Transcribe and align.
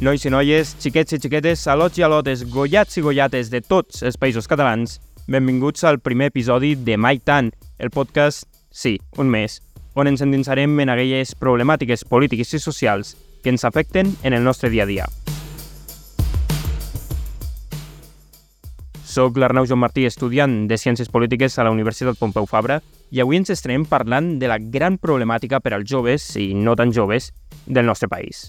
Nois 0.00 0.22
i 0.24 0.30
noies, 0.32 0.70
xiquets 0.80 1.12
i 1.12 1.18
xiquetes, 1.20 1.66
alots 1.68 1.98
i 2.00 2.02
alotes, 2.06 2.46
gollats 2.48 2.96
i 2.96 3.02
gollates 3.04 3.50
de 3.52 3.58
tots 3.60 3.98
els 4.00 4.16
països 4.16 4.46
catalans, 4.48 4.94
benvinguts 5.28 5.84
al 5.84 5.98
primer 6.00 6.30
episodi 6.30 6.70
de 6.72 6.94
Mai 6.96 7.18
Tant, 7.20 7.50
el 7.76 7.90
podcast, 7.92 8.46
sí, 8.72 8.94
un 9.20 9.28
mes, 9.28 9.58
on 9.92 10.08
ens 10.08 10.22
endinsarem 10.24 10.78
en 10.80 10.88
aquelles 10.88 11.34
problemàtiques 11.36 12.06
polítiques 12.08 12.54
i 12.56 12.60
socials 12.64 13.10
que 13.44 13.52
ens 13.52 13.66
afecten 13.68 14.14
en 14.24 14.32
el 14.32 14.40
nostre 14.40 14.70
dia 14.72 14.86
a 14.86 14.88
dia. 14.88 15.04
Soc 19.04 19.36
l'Arnau 19.36 19.68
Joan 19.68 19.82
Martí, 19.84 20.06
estudiant 20.08 20.62
de 20.70 20.78
Ciències 20.80 21.12
Polítiques 21.12 21.58
a 21.58 21.66
la 21.68 21.74
Universitat 21.76 22.16
Pompeu 22.16 22.48
Fabra, 22.48 22.80
i 23.12 23.20
avui 23.20 23.36
ens 23.36 23.52
estrenem 23.52 23.84
parlant 23.84 24.38
de 24.40 24.48
la 24.48 24.56
gran 24.56 24.96
problemàtica 24.96 25.60
per 25.60 25.74
als 25.76 25.92
joves, 25.92 26.30
i 26.40 26.54
no 26.56 26.72
tan 26.72 26.88
joves, 26.88 27.34
del 27.66 27.84
nostre 27.84 28.08
país. 28.08 28.46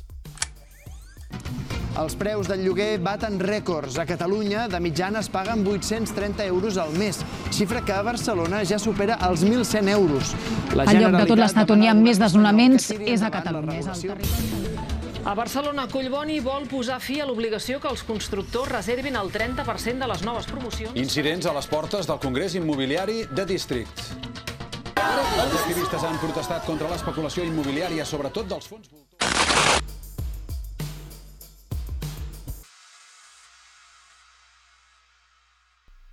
Els 2.02 2.16
preus 2.16 2.48
del 2.48 2.63
lloguer 2.63 2.95
baten 3.03 3.35
rècords. 3.41 3.98
A 3.99 4.05
Catalunya, 4.08 4.67
de 4.71 4.80
mitjana, 4.80 5.20
es 5.20 5.30
paguen 5.30 5.66
830 5.67 6.45
euros 6.48 6.77
al 6.80 6.94
mes, 6.95 7.20
xifra 7.52 7.84
que 7.84 7.91
a 7.91 8.02
Barcelona 8.02 8.63
ja 8.66 8.80
supera 8.80 9.20
els 9.27 9.44
1.100 9.44 9.91
euros. 9.91 10.31
La 10.73 10.88
el 10.88 11.04
lloc 11.04 11.20
de 11.20 11.26
tot 11.34 11.44
l'estat 11.44 11.76
on 11.76 11.84
hi 11.84 11.91
ha 11.91 11.98
més 11.98 12.21
desnonaments 12.21 12.94
és 12.95 13.21
a 13.21 13.31
Catalunya. 13.34 13.81
És 13.81 13.91
el 13.91 14.71
a 15.21 15.35
Barcelona, 15.38 15.85
Collboni 15.85 16.40
vol 16.41 16.63
posar 16.66 16.98
fi 16.98 17.20
a 17.21 17.27
l'obligació 17.30 17.77
que 17.79 17.91
els 17.91 18.02
constructors 18.02 18.71
reservin 18.71 19.20
el 19.20 19.29
30% 19.29 20.02
de 20.02 20.07
les 20.09 20.24
noves 20.26 20.48
promocions. 20.49 20.98
Incidents 20.98 21.46
a 21.46 21.54
les 21.54 21.70
portes 21.70 22.09
del 22.09 22.18
Congrés 22.24 22.55
Immobiliari 22.57 23.27
de 23.29 23.46
District. 23.46 24.02
Els 24.98 25.54
activistes 25.62 26.04
han 26.07 26.18
protestat 26.24 26.65
contra 26.65 26.90
l'especulació 26.90 27.46
immobiliària, 27.46 28.05
sobretot 28.05 28.49
dels 28.49 28.65
fons 28.71 28.90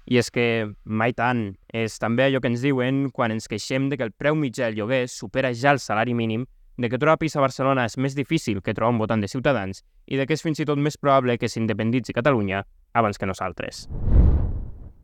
I 0.09 0.17
és 0.17 0.31
que 0.33 0.73
mai 0.89 1.12
tant. 1.12 1.51
És 1.69 1.98
també 2.01 2.25
allò 2.25 2.41
que 2.41 2.48
ens 2.48 2.62
diuen 2.64 3.11
quan 3.12 3.34
ens 3.34 3.48
queixem 3.48 3.91
de 3.91 3.98
que 4.01 4.06
el 4.09 4.14
preu 4.17 4.37
mitjà 4.39 4.70
del 4.70 4.78
lloguer 4.78 5.03
supera 5.12 5.53
ja 5.53 5.75
el 5.77 5.83
salari 5.84 6.14
mínim, 6.17 6.47
de 6.78 6.89
que 6.89 6.98
trobar 6.98 7.19
pis 7.20 7.34
a 7.37 7.42
Barcelona 7.42 7.84
és 7.84 7.98
més 7.98 8.14
difícil 8.17 8.62
que 8.62 8.73
trobar 8.73 8.95
un 8.95 9.01
votant 9.03 9.20
de 9.20 9.29
Ciutadans 9.29 9.83
i 10.06 10.17
de 10.17 10.25
que 10.25 10.33
és 10.33 10.42
fins 10.42 10.61
i 10.62 10.64
tot 10.64 10.79
més 10.81 10.97
probable 10.97 11.36
que 11.36 11.51
s'independitzi 11.51 12.14
Catalunya 12.17 12.62
abans 12.95 13.19
que 13.19 13.29
nosaltres. 13.29 13.89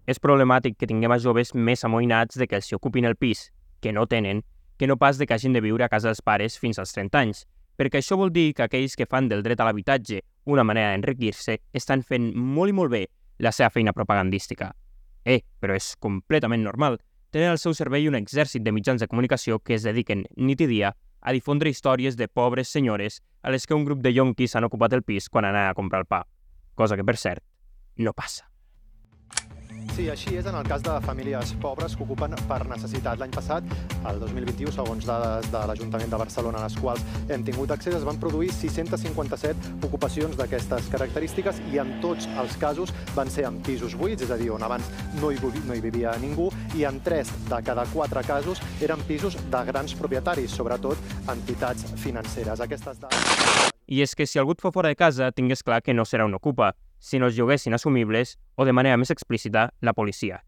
És 0.06 0.20
problemàtic 0.22 0.78
que 0.78 0.88
tinguem 0.88 1.12
a 1.12 1.18
joves 1.18 1.52
més 1.54 1.84
amoïnats 1.84 2.38
de 2.38 2.46
que 2.46 2.56
els 2.56 2.72
ocupin 2.72 3.04
el 3.04 3.16
pis, 3.16 3.50
que 3.82 3.92
no 3.92 4.06
tenen, 4.06 4.40
que 4.78 4.86
no 4.86 4.96
pas 4.96 5.18
de 5.18 5.26
que 5.26 5.34
hagin 5.34 5.52
de 5.52 5.60
viure 5.60 5.84
a 5.84 5.90
casa 5.90 6.08
dels 6.08 6.22
pares 6.22 6.56
fins 6.58 6.78
als 6.78 6.94
30 6.96 7.20
anys, 7.20 7.42
perquè 7.76 8.00
això 8.00 8.16
vol 8.16 8.32
dir 8.32 8.54
que 8.54 8.64
aquells 8.64 8.96
que 8.96 9.08
fan 9.10 9.28
del 9.28 9.42
dret 9.42 9.60
a 9.60 9.68
l'habitatge 9.68 10.22
una 10.46 10.64
manera 10.64 10.94
d'enriquir-se 10.94 11.58
estan 11.74 12.06
fent 12.06 12.32
molt 12.36 12.70
i 12.70 12.78
molt 12.80 12.94
bé 12.94 13.04
la 13.42 13.52
seva 13.52 13.72
feina 13.74 13.92
propagandística 13.92 14.70
Eh, 15.24 15.42
però 15.60 15.76
és 15.76 15.94
completament 16.00 16.62
normal. 16.64 17.00
Tenen 17.34 17.50
al 17.50 17.58
seu 17.58 17.74
servei 17.74 18.06
un 18.08 18.14
exèrcit 18.14 18.62
de 18.62 18.72
mitjans 18.72 19.02
de 19.02 19.08
comunicació 19.10 19.58
que 19.58 19.74
es 19.74 19.82
dediquen 19.82 20.26
nit 20.36 20.60
i 20.60 20.70
dia 20.70 20.94
a 21.24 21.32
difondre 21.32 21.72
històries 21.72 22.18
de 22.20 22.28
pobres 22.28 22.68
senyores 22.68 23.22
a 23.42 23.50
les 23.50 23.66
que 23.66 23.74
un 23.74 23.84
grup 23.88 24.04
de 24.04 24.12
yonquis 24.12 24.54
han 24.54 24.68
ocupat 24.68 24.92
el 24.92 25.02
pis 25.02 25.28
quan 25.28 25.48
anaven 25.48 25.72
a 25.72 25.78
comprar 25.78 26.04
el 26.04 26.06
pa. 26.06 26.24
Cosa 26.74 26.96
que, 26.96 27.04
per 27.04 27.16
cert, 27.16 27.42
no 27.96 28.12
passa. 28.12 28.53
Sí, 29.94 30.08
així 30.10 30.32
és 30.34 30.46
en 30.50 30.56
el 30.58 30.66
cas 30.66 30.82
de 30.82 30.92
famílies 31.04 31.52
pobres 31.62 31.92
que 31.94 32.02
ocupen 32.02 32.32
per 32.48 32.64
necessitat. 32.66 33.20
L'any 33.20 33.30
passat, 33.30 33.66
el 34.10 34.16
2021, 34.18 34.72
segons 34.74 35.04
dades 35.06 35.46
de 35.52 35.60
l'Ajuntament 35.70 36.10
de 36.10 36.18
Barcelona, 36.18 36.58
a 36.58 36.66
les 36.66 36.74
quals 36.82 37.04
hem 37.30 37.44
tingut 37.46 37.70
accés, 37.70 37.94
es 37.94 38.02
van 38.02 38.18
produir 38.18 38.48
657 38.50 39.86
ocupacions 39.86 40.34
d'aquestes 40.40 40.88
característiques 40.90 41.60
i 41.70 41.78
en 41.78 41.92
tots 42.02 42.26
els 42.42 42.56
casos 42.58 42.90
van 43.14 43.30
ser 43.30 43.44
en 43.46 43.60
pisos 43.62 43.94
buits, 44.00 44.24
és 44.26 44.32
a 44.34 44.38
dir, 44.40 44.48
on 44.50 44.66
abans 44.66 44.88
no 45.20 45.30
hi, 45.30 45.38
no 45.68 45.76
hi 45.78 45.84
vivia 45.84 46.16
ningú, 46.18 46.48
i 46.74 46.82
en 46.90 46.98
3 47.06 47.30
de 47.52 47.60
cada 47.62 47.84
4 47.92 48.24
casos 48.26 48.62
eren 48.82 49.04
pisos 49.06 49.38
de 49.52 49.60
grans 49.68 49.94
propietaris, 49.94 50.56
sobretot 50.58 50.98
entitats 51.30 51.86
financeres. 52.02 52.64
Aquestes 52.66 52.98
dades... 52.98 53.70
I 53.86 54.02
és 54.02 54.16
que 54.18 54.26
si 54.26 54.42
algú 54.42 54.56
et 54.56 54.64
fa 54.64 54.74
fora 54.74 54.90
de 54.90 54.98
casa, 54.98 55.30
tingues 55.30 55.62
clar 55.62 55.84
que 55.86 55.94
no 55.94 56.02
serà 56.02 56.26
un 56.26 56.34
ocupa, 56.34 56.72
si 57.04 57.20
no 57.20 57.28
els 57.28 57.36
lloguessin 57.36 57.76
assumibles 57.76 58.38
o, 58.56 58.64
de 58.64 58.72
manera 58.72 58.96
més 58.96 59.12
explícita, 59.12 59.68
la 59.84 59.92
policia. 59.92 60.40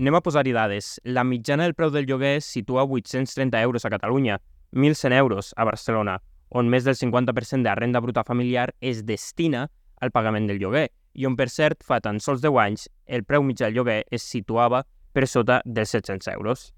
Anem 0.00 0.16
a 0.16 0.20
posar-hi 0.24 0.52
dades. 0.52 0.98
La 1.04 1.24
mitjana 1.24 1.64
del 1.64 1.74
preu 1.76 1.90
del 1.92 2.06
lloguer 2.08 2.36
es 2.38 2.48
situa 2.48 2.84
a 2.84 2.88
830 2.88 3.60
euros 3.64 3.84
a 3.84 3.90
Catalunya, 3.92 4.38
1.100 4.72 5.16
euros 5.16 5.54
a 5.56 5.64
Barcelona, 5.64 6.18
on 6.50 6.68
més 6.68 6.84
del 6.84 6.96
50% 6.96 7.64
de 7.64 7.68
la 7.68 7.76
renda 7.78 8.00
bruta 8.00 8.24
familiar 8.24 8.74
es 8.80 9.04
destina 9.06 9.68
al 10.00 10.12
pagament 10.12 10.48
del 10.48 10.60
lloguer, 10.60 10.88
i 11.14 11.26
on, 11.26 11.36
per 11.36 11.48
cert, 11.48 11.84
fa 11.84 12.00
tan 12.00 12.20
sols 12.20 12.42
10 12.44 12.60
anys, 12.60 12.88
el 13.06 13.24
preu 13.24 13.44
mitjà 13.44 13.68
del 13.68 13.80
lloguer 13.80 14.02
es 14.10 14.24
situava 14.24 14.84
per 15.12 15.26
sota 15.28 15.60
dels 15.64 15.96
700 15.96 16.32
euros. 16.34 16.70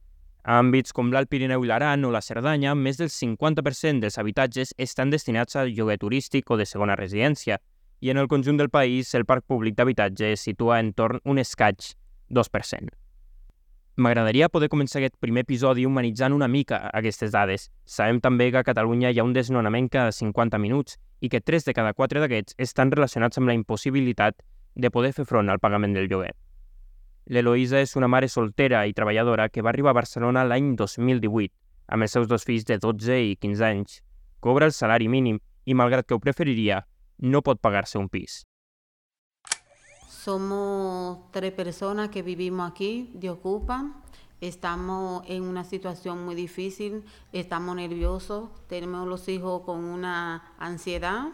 A 0.42 0.56
àmbits 0.58 0.90
com 0.90 1.12
l'Alt 1.14 1.30
Pirineu 1.30 1.62
i 1.62 1.68
l'Aran 1.70 2.02
o 2.04 2.10
la 2.10 2.22
Cerdanya, 2.22 2.74
més 2.74 2.98
del 2.98 3.10
50% 3.14 4.02
dels 4.02 4.18
habitatges 4.18 4.74
estan 4.78 5.10
destinats 5.14 5.54
al 5.56 5.70
lloguer 5.70 6.00
turístic 6.02 6.50
o 6.50 6.58
de 6.58 6.66
segona 6.66 6.98
residència, 6.98 7.60
i 8.02 8.10
en 8.10 8.18
el 8.18 8.26
conjunt 8.26 8.58
del 8.58 8.68
país 8.68 9.14
el 9.14 9.24
parc 9.24 9.46
públic 9.46 9.76
d'habitatge 9.78 10.32
es 10.34 10.42
situa 10.42 10.80
en 10.82 10.90
torn 10.92 11.20
un 11.22 11.38
escaig 11.38 11.94
2%. 12.34 12.90
M'agradaria 14.02 14.48
poder 14.50 14.68
començar 14.72 14.98
aquest 14.98 15.14
primer 15.22 15.44
episodi 15.46 15.86
humanitzant 15.86 16.34
una 16.34 16.48
mica 16.50 16.80
aquestes 16.98 17.30
dades. 17.30 17.68
Sabem 17.86 18.18
també 18.24 18.50
que 18.50 18.58
a 18.58 18.66
Catalunya 18.66 19.12
hi 19.12 19.20
ha 19.20 19.26
un 19.28 19.34
desnonament 19.36 19.86
cada 19.92 20.10
50 20.16 20.58
minuts 20.58 20.98
i 21.20 21.30
que 21.30 21.40
3 21.40 21.68
de 21.68 21.76
cada 21.78 21.92
4 21.94 22.24
d'aquests 22.24 22.58
estan 22.58 22.90
relacionats 22.90 23.38
amb 23.38 23.52
la 23.52 23.54
impossibilitat 23.54 24.42
de 24.74 24.90
poder 24.90 25.12
fer 25.12 25.28
front 25.28 25.52
al 25.52 25.62
pagament 25.62 25.94
del 25.94 26.10
lloguer. 26.10 26.34
L'Eloïsa 27.30 27.78
és 27.86 27.94
una 27.94 28.10
mare 28.10 28.26
soltera 28.26 28.82
i 28.82 28.96
treballadora 28.98 29.46
que 29.48 29.62
va 29.62 29.70
arribar 29.70 29.92
a 29.94 30.00
Barcelona 30.00 30.42
l'any 30.42 30.74
2018, 30.74 31.54
amb 31.94 32.02
els 32.02 32.18
seus 32.18 32.26
dos 32.26 32.42
fills 32.48 32.66
de 32.66 32.80
12 32.82 33.20
i 33.30 33.36
15 33.36 33.68
anys. 33.68 34.00
Cobra 34.40 34.66
el 34.66 34.74
salari 34.74 35.06
mínim 35.06 35.38
i, 35.64 35.76
malgrat 35.78 36.08
que 36.08 36.16
ho 36.16 36.18
preferiria, 36.18 36.82
no 37.22 37.40
pot 37.40 37.60
pagar-se 37.60 37.98
un 37.98 38.08
pis. 38.08 38.46
Somos 40.08 41.30
tres 41.30 41.52
personas 41.52 42.10
que 42.10 42.22
vivimos 42.22 42.70
aquí 42.70 43.10
de 43.14 43.30
Ocupa. 43.30 44.02
Estamos 44.40 45.22
en 45.28 45.44
una 45.44 45.62
situación 45.62 46.24
muy 46.24 46.34
difícil, 46.34 47.04
estamos 47.32 47.76
nerviosos, 47.76 48.50
tenemos 48.66 49.06
los 49.06 49.28
hijos 49.28 49.62
con 49.62 49.84
una 49.84 50.52
ansiedad 50.58 51.28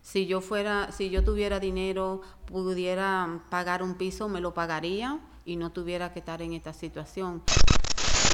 si 0.00 0.26
yo 0.26 0.40
fuera, 0.40 0.90
si 0.90 1.10
yo 1.10 1.22
tuviera 1.22 1.60
dinero, 1.60 2.22
pudiera 2.46 3.42
pagar 3.50 3.82
un 3.82 3.94
piso, 3.94 4.30
me 4.30 4.40
lo 4.40 4.54
pagaría 4.54 5.20
y 5.44 5.56
no 5.56 5.70
tuviera 5.70 6.14
que 6.14 6.20
estar 6.20 6.40
en 6.40 6.54
esta 6.54 6.72
situación. 6.72 7.42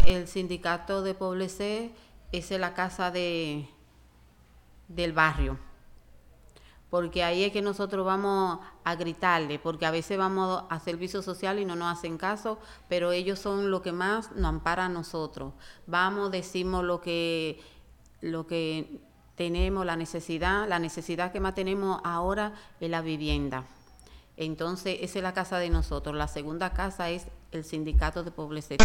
El 0.07 0.29
sindicato 0.29 1.03
de 1.03 1.15
Poblecé 1.15 1.93
es 2.31 2.49
la 2.53 2.75
casa 2.75 3.11
de, 3.11 3.69
del 4.87 5.13
barrio 5.13 5.59
porque 6.91 7.25
ahí 7.25 7.45
es 7.45 7.53
que 7.53 7.63
nosotros 7.63 8.07
vamos 8.07 8.61
a 8.85 8.95
gritarle, 8.95 9.59
porque 9.59 9.87
a 9.87 9.91
veces 9.91 10.17
vamos 10.17 10.65
a 10.69 10.81
servicio 10.81 11.23
social 11.23 11.59
y 11.59 11.65
no 11.65 11.77
nos 11.77 11.97
hacen 11.97 12.19
caso, 12.19 12.59
pero 12.89 13.13
ellos 13.13 13.39
son 13.39 13.71
lo 13.71 13.83
que 13.83 13.93
más 13.93 14.33
nos 14.33 14.47
ampara 14.47 14.87
a 14.87 14.89
nosotros. 14.89 15.55
Vamos, 15.87 16.31
decimos 16.31 16.85
lo 16.85 17.01
que, 17.01 17.61
lo 18.21 18.47
que 18.47 19.01
tenemos 19.35 19.85
la 19.85 19.97
necesidad, 19.97 20.69
la 20.69 20.79
necesidad 20.79 21.33
que 21.33 21.41
más 21.41 21.55
tenemos 21.55 22.01
ahora 22.05 22.55
es 22.81 22.91
la 22.91 23.03
vivienda. 23.03 23.65
Entonces, 24.37 24.99
esa 25.01 25.19
es 25.19 25.23
la 25.23 25.33
casa 25.33 25.59
de 25.59 25.71
nosotros. 25.71 26.15
La 26.17 26.29
segunda 26.29 26.73
casa 26.73 27.11
es 27.11 27.27
el 27.53 27.65
sindicato 27.65 28.25
de 28.25 28.31
població. 28.31 28.77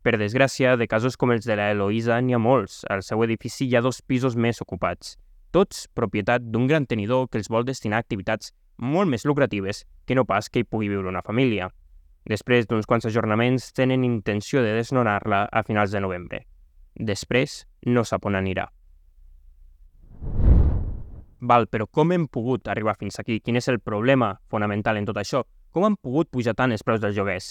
Per 0.00 0.16
desgràcia, 0.16 0.78
de 0.80 0.86
casos 0.88 1.18
com 1.20 1.28
els 1.34 1.44
de 1.44 1.58
la 1.60 1.66
Eloïsa 1.74 2.16
n'hi 2.24 2.32
ha 2.32 2.40
molts. 2.40 2.86
Al 2.88 3.02
seu 3.04 3.20
edifici 3.26 3.66
hi 3.68 3.76
ha 3.76 3.82
dos 3.84 4.00
pisos 4.00 4.32
més 4.32 4.62
ocupats, 4.64 5.18
tots 5.50 5.86
propietat 5.94 6.42
d'un 6.42 6.66
gran 6.70 6.86
tenidor 6.86 7.28
que 7.28 7.38
els 7.38 7.50
vol 7.50 7.66
destinar 7.66 8.00
a 8.00 8.06
activitats 8.06 8.52
molt 8.78 9.10
més 9.10 9.26
lucratives 9.28 9.84
que 10.06 10.16
no 10.16 10.24
pas 10.24 10.48
que 10.48 10.62
hi 10.62 10.68
pugui 10.68 10.88
viure 10.88 11.08
una 11.08 11.22
família. 11.22 11.70
Després 12.28 12.66
d'uns 12.68 12.86
quants 12.86 13.06
ajornaments, 13.08 13.72
tenen 13.72 14.04
intenció 14.04 14.62
de 14.62 14.74
desnonar-la 14.76 15.46
a 15.50 15.62
finals 15.64 15.92
de 15.92 16.00
novembre. 16.00 16.44
Després, 16.94 17.64
no 17.86 18.04
sap 18.04 18.26
on 18.28 18.36
anirà. 18.36 18.68
Val, 21.40 21.66
però 21.72 21.86
com 21.88 22.12
hem 22.12 22.26
pogut 22.28 22.68
arribar 22.68 22.98
fins 23.00 23.16
aquí? 23.18 23.40
Quin 23.40 23.56
és 23.56 23.68
el 23.72 23.80
problema 23.80 24.34
fonamental 24.52 25.00
en 25.00 25.08
tot 25.08 25.16
això? 25.16 25.46
Com 25.72 25.86
han 25.86 25.96
pogut 25.96 26.28
pujar 26.28 26.54
tant 26.58 26.74
els 26.74 26.84
preus 26.84 27.00
dels 27.00 27.16
lloguers? 27.16 27.48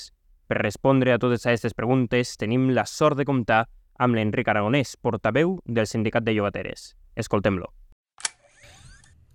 Per 0.49 0.59
respondre 0.61 1.13
a 1.13 1.19
totes 1.21 1.45
aquestes 1.45 1.73
preguntes, 1.77 2.35
tenim 2.37 2.69
la 2.73 2.85
sort 2.85 3.17
de 3.17 3.25
comptar 3.25 3.63
amb 3.99 4.15
l'Enric 4.15 4.47
Aragonès, 4.47 4.95
portaveu 5.01 5.59
del 5.65 5.89
Sindicat 5.89 6.25
de 6.25 6.37
Llogateres. 6.37 6.93
Escoltem-lo. 7.15 7.78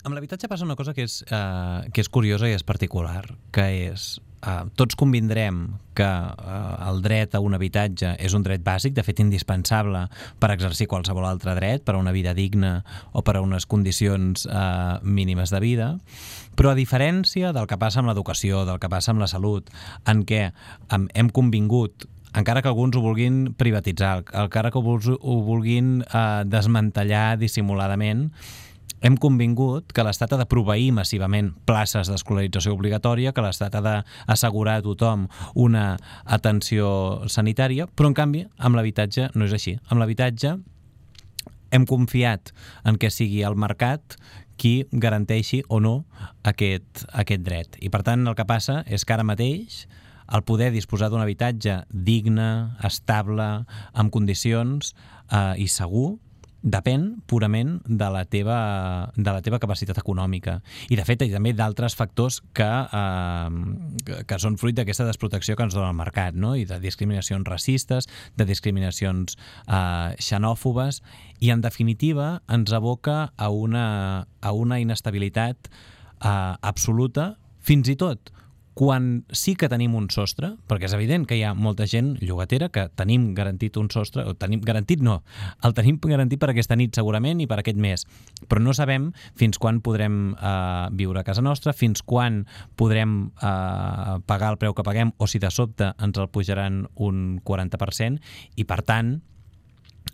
Amb 0.04 0.12
l'habitatge 0.12 0.50
passa 0.52 0.66
una 0.66 0.76
cosa 0.76 0.92
que 0.92 1.06
és, 1.06 1.22
eh, 1.32 1.88
que 1.92 2.02
és 2.04 2.10
curiosa 2.12 2.48
i 2.48 2.52
és 2.52 2.62
particular, 2.62 3.24
que 3.56 3.64
és 3.88 4.18
eh, 4.44 4.64
tots 4.76 4.98
convindrem 5.00 5.62
que 5.96 6.04
eh, 6.04 6.88
el 6.90 7.00
dret 7.00 7.32
a 7.32 7.40
un 7.40 7.56
habitatge 7.56 8.10
és 8.20 8.34
un 8.36 8.44
dret 8.44 8.60
bàsic, 8.60 8.92
de 8.92 9.04
fet 9.06 9.22
indispensable 9.24 10.02
per 10.42 10.50
exercir 10.52 10.90
qualsevol 10.92 11.24
altre 11.24 11.54
dret, 11.56 11.86
per 11.88 11.94
a 11.96 12.02
una 12.02 12.12
vida 12.12 12.34
digna 12.36 12.82
o 13.12 13.22
per 13.24 13.38
a 13.38 13.44
unes 13.44 13.64
condicions 13.64 14.44
eh, 14.44 14.98
mínimes 15.00 15.54
de 15.54 15.60
vida, 15.64 15.88
però 16.54 16.74
a 16.74 16.78
diferència 16.78 17.54
del 17.56 17.68
que 17.70 17.80
passa 17.80 18.02
amb 18.02 18.12
l'educació, 18.12 18.66
del 18.68 18.82
que 18.82 18.92
passa 18.92 19.14
amb 19.14 19.24
la 19.24 19.30
salut, 19.30 19.72
en 20.04 20.26
què 20.28 20.50
hem 20.92 21.32
convingut 21.32 22.04
encara 22.34 22.60
que 22.60 22.68
alguns 22.68 22.96
ho 22.98 23.00
vulguin 23.00 23.54
privatitzar, 23.54 24.24
encara 24.34 24.72
que 24.74 24.80
ho 24.82 25.36
vulguin 25.48 26.02
eh, 26.02 26.42
desmantellar 26.50 27.38
dissimuladament, 27.38 28.28
hem 29.04 29.18
convingut 29.20 29.92
que 29.92 30.02
l'Estat 30.06 30.32
ha 30.32 30.38
de 30.40 30.48
proveir 30.48 30.88
massivament 30.96 31.50
places 31.68 32.08
d'escolarització 32.08 32.72
obligatòria, 32.72 33.34
que 33.36 33.44
l'Estat 33.44 33.76
ha 33.76 33.82
d'assegurar 33.84 34.78
a 34.80 34.84
tothom 34.86 35.26
una 35.54 35.98
atenció 36.24 37.26
sanitària, 37.28 37.86
però 37.86 38.08
en 38.08 38.16
canvi 38.16 38.46
amb 38.56 38.78
l'habitatge 38.78 39.28
no 39.34 39.44
és 39.44 39.52
així. 39.52 39.76
Amb 39.92 40.00
l'habitatge 40.00 40.54
hem 41.74 41.84
confiat 41.90 42.54
en 42.88 42.96
que 42.96 43.12
sigui 43.12 43.42
el 43.44 43.58
mercat 43.60 44.16
qui 44.56 44.86
garanteixi 44.92 45.60
o 45.68 45.82
no 45.84 46.04
aquest, 46.46 47.04
aquest 47.12 47.44
dret. 47.44 47.76
I 47.84 47.90
per 47.92 48.04
tant 48.06 48.24
el 48.24 48.38
que 48.38 48.48
passa 48.48 48.80
és 48.86 49.04
que 49.04 49.16
ara 49.16 49.26
mateix 49.26 49.84
el 50.32 50.44
poder 50.48 50.70
disposar 50.72 51.10
d'un 51.12 51.20
habitatge 51.20 51.82
digne, 51.92 52.70
estable, 52.86 53.66
amb 53.92 54.14
condicions 54.14 54.94
eh, 55.28 55.60
i 55.60 55.68
segur, 55.68 56.14
depèn 56.64 57.20
purament 57.28 57.76
de 57.84 58.06
la 58.10 58.24
teva, 58.24 58.58
de 59.14 59.28
la 59.28 59.42
teva 59.44 59.60
capacitat 59.60 59.98
econòmica. 60.00 60.58
I, 60.88 60.96
de 60.96 61.04
fet, 61.04 61.22
hi 61.22 61.32
també 61.32 61.52
d'altres 61.56 61.96
factors 61.98 62.40
que, 62.56 62.66
eh, 62.66 64.22
que 64.24 64.38
són 64.40 64.56
fruit 64.60 64.76
d'aquesta 64.78 65.06
desprotecció 65.06 65.56
que 65.56 65.66
ens 65.68 65.76
dona 65.76 65.92
el 65.92 65.98
mercat, 65.98 66.34
no? 66.34 66.54
i 66.56 66.64
de 66.68 66.80
discriminacions 66.80 67.46
racistes, 67.48 68.08
de 68.40 68.48
discriminacions 68.48 69.36
eh, 69.68 70.16
xenòfobes, 70.18 71.02
i, 71.40 71.52
en 71.52 71.60
definitiva, 71.60 72.38
ens 72.48 72.72
aboca 72.72 73.34
a 73.36 73.50
una, 73.52 74.26
a 74.40 74.52
una 74.56 74.80
inestabilitat 74.80 75.68
eh, 75.68 76.54
absoluta, 76.64 77.34
fins 77.64 77.92
i 77.92 77.96
tot 78.00 78.33
quan 78.74 79.24
sí 79.30 79.54
que 79.54 79.68
tenim 79.70 79.94
un 79.94 80.08
sostre, 80.10 80.52
perquè 80.68 80.88
és 80.88 80.94
evident 80.96 81.24
que 81.30 81.38
hi 81.38 81.44
ha 81.46 81.54
molta 81.54 81.86
gent 81.90 82.14
llogatera 82.20 82.68
que 82.74 82.88
tenim 82.98 83.30
garantit 83.34 83.78
un 83.78 83.88
sostre, 83.90 84.24
o 84.26 84.34
tenim 84.34 84.62
garantit 84.66 85.02
no, 85.02 85.20
el 85.62 85.74
tenim 85.78 86.00
garantit 86.02 86.42
per 86.42 86.50
aquesta 86.50 86.76
nit 86.76 86.94
segurament 86.94 87.40
i 87.40 87.46
per 87.50 87.60
aquest 87.62 87.78
mes, 87.78 88.04
però 88.50 88.62
no 88.62 88.74
sabem 88.74 89.12
fins 89.38 89.60
quan 89.62 89.78
podrem 89.84 90.34
eh, 90.34 90.88
viure 90.98 91.22
a 91.22 91.26
casa 91.26 91.42
nostra, 91.42 91.72
fins 91.72 92.02
quan 92.02 92.42
podrem 92.76 93.30
eh, 93.38 94.16
pagar 94.26 94.50
el 94.52 94.58
preu 94.58 94.74
que 94.74 94.86
paguem 94.86 95.14
o 95.18 95.30
si 95.30 95.38
de 95.38 95.52
sobte 95.54 95.92
ens 96.02 96.18
el 96.18 96.28
pujaran 96.34 96.84
un 96.96 97.38
40% 97.46 98.58
i 98.58 98.66
per 98.66 98.82
tant 98.82 99.20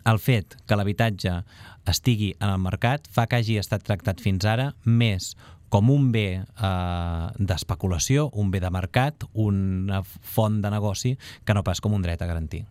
el 0.05 0.21
fet 0.21 0.55
que 0.67 0.77
l'habitatge 0.77 1.41
estigui 1.89 2.31
en 2.39 2.49
el 2.49 2.61
mercat 2.61 3.09
fa 3.11 3.27
que 3.29 3.41
hagi 3.41 3.57
estat 3.61 3.83
tractat 3.85 4.21
fins 4.21 4.45
ara 4.45 4.71
més 4.85 5.33
com 5.71 5.89
un 5.89 6.11
bé 6.11 6.27
eh, 6.43 7.27
d'especulació, 7.39 8.27
un 8.35 8.51
bé 8.51 8.59
de 8.59 8.69
mercat, 8.69 9.23
una 9.33 10.01
font 10.03 10.59
de 10.61 10.69
negoci, 10.73 11.15
que 11.47 11.55
no 11.55 11.63
pas 11.63 11.79
com 11.81 11.95
un 11.95 12.03
dret 12.03 12.21
a 12.21 12.27
garantir. 12.27 12.65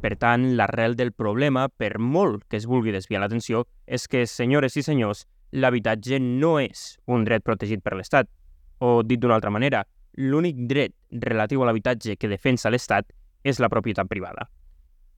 Per 0.00 0.14
tant, 0.20 0.50
l'arrel 0.56 0.96
del 0.96 1.12
problema, 1.12 1.68
per 1.68 1.98
molt 2.00 2.48
que 2.48 2.56
es 2.56 2.66
vulgui 2.68 2.92
desviar 2.96 3.20
l'atenció, 3.22 3.66
és 3.84 4.08
que, 4.08 4.24
senyores 4.28 4.76
i 4.80 4.84
senyors, 4.84 5.26
l'habitatge 5.52 6.18
no 6.20 6.56
és 6.60 6.96
un 7.06 7.28
dret 7.28 7.44
protegit 7.44 7.84
per 7.84 7.94
l'Estat. 7.96 8.28
O, 8.80 9.02
dit 9.04 9.20
d'una 9.20 9.36
altra 9.36 9.52
manera, 9.52 9.84
l'únic 10.16 10.64
dret 10.68 10.96
relatiu 11.24 11.62
a 11.62 11.68
l'habitatge 11.68 12.16
que 12.16 12.32
defensa 12.32 12.72
l'Estat 12.72 13.12
és 13.44 13.60
la 13.60 13.68
propietat 13.72 14.08
privada. 14.08 14.48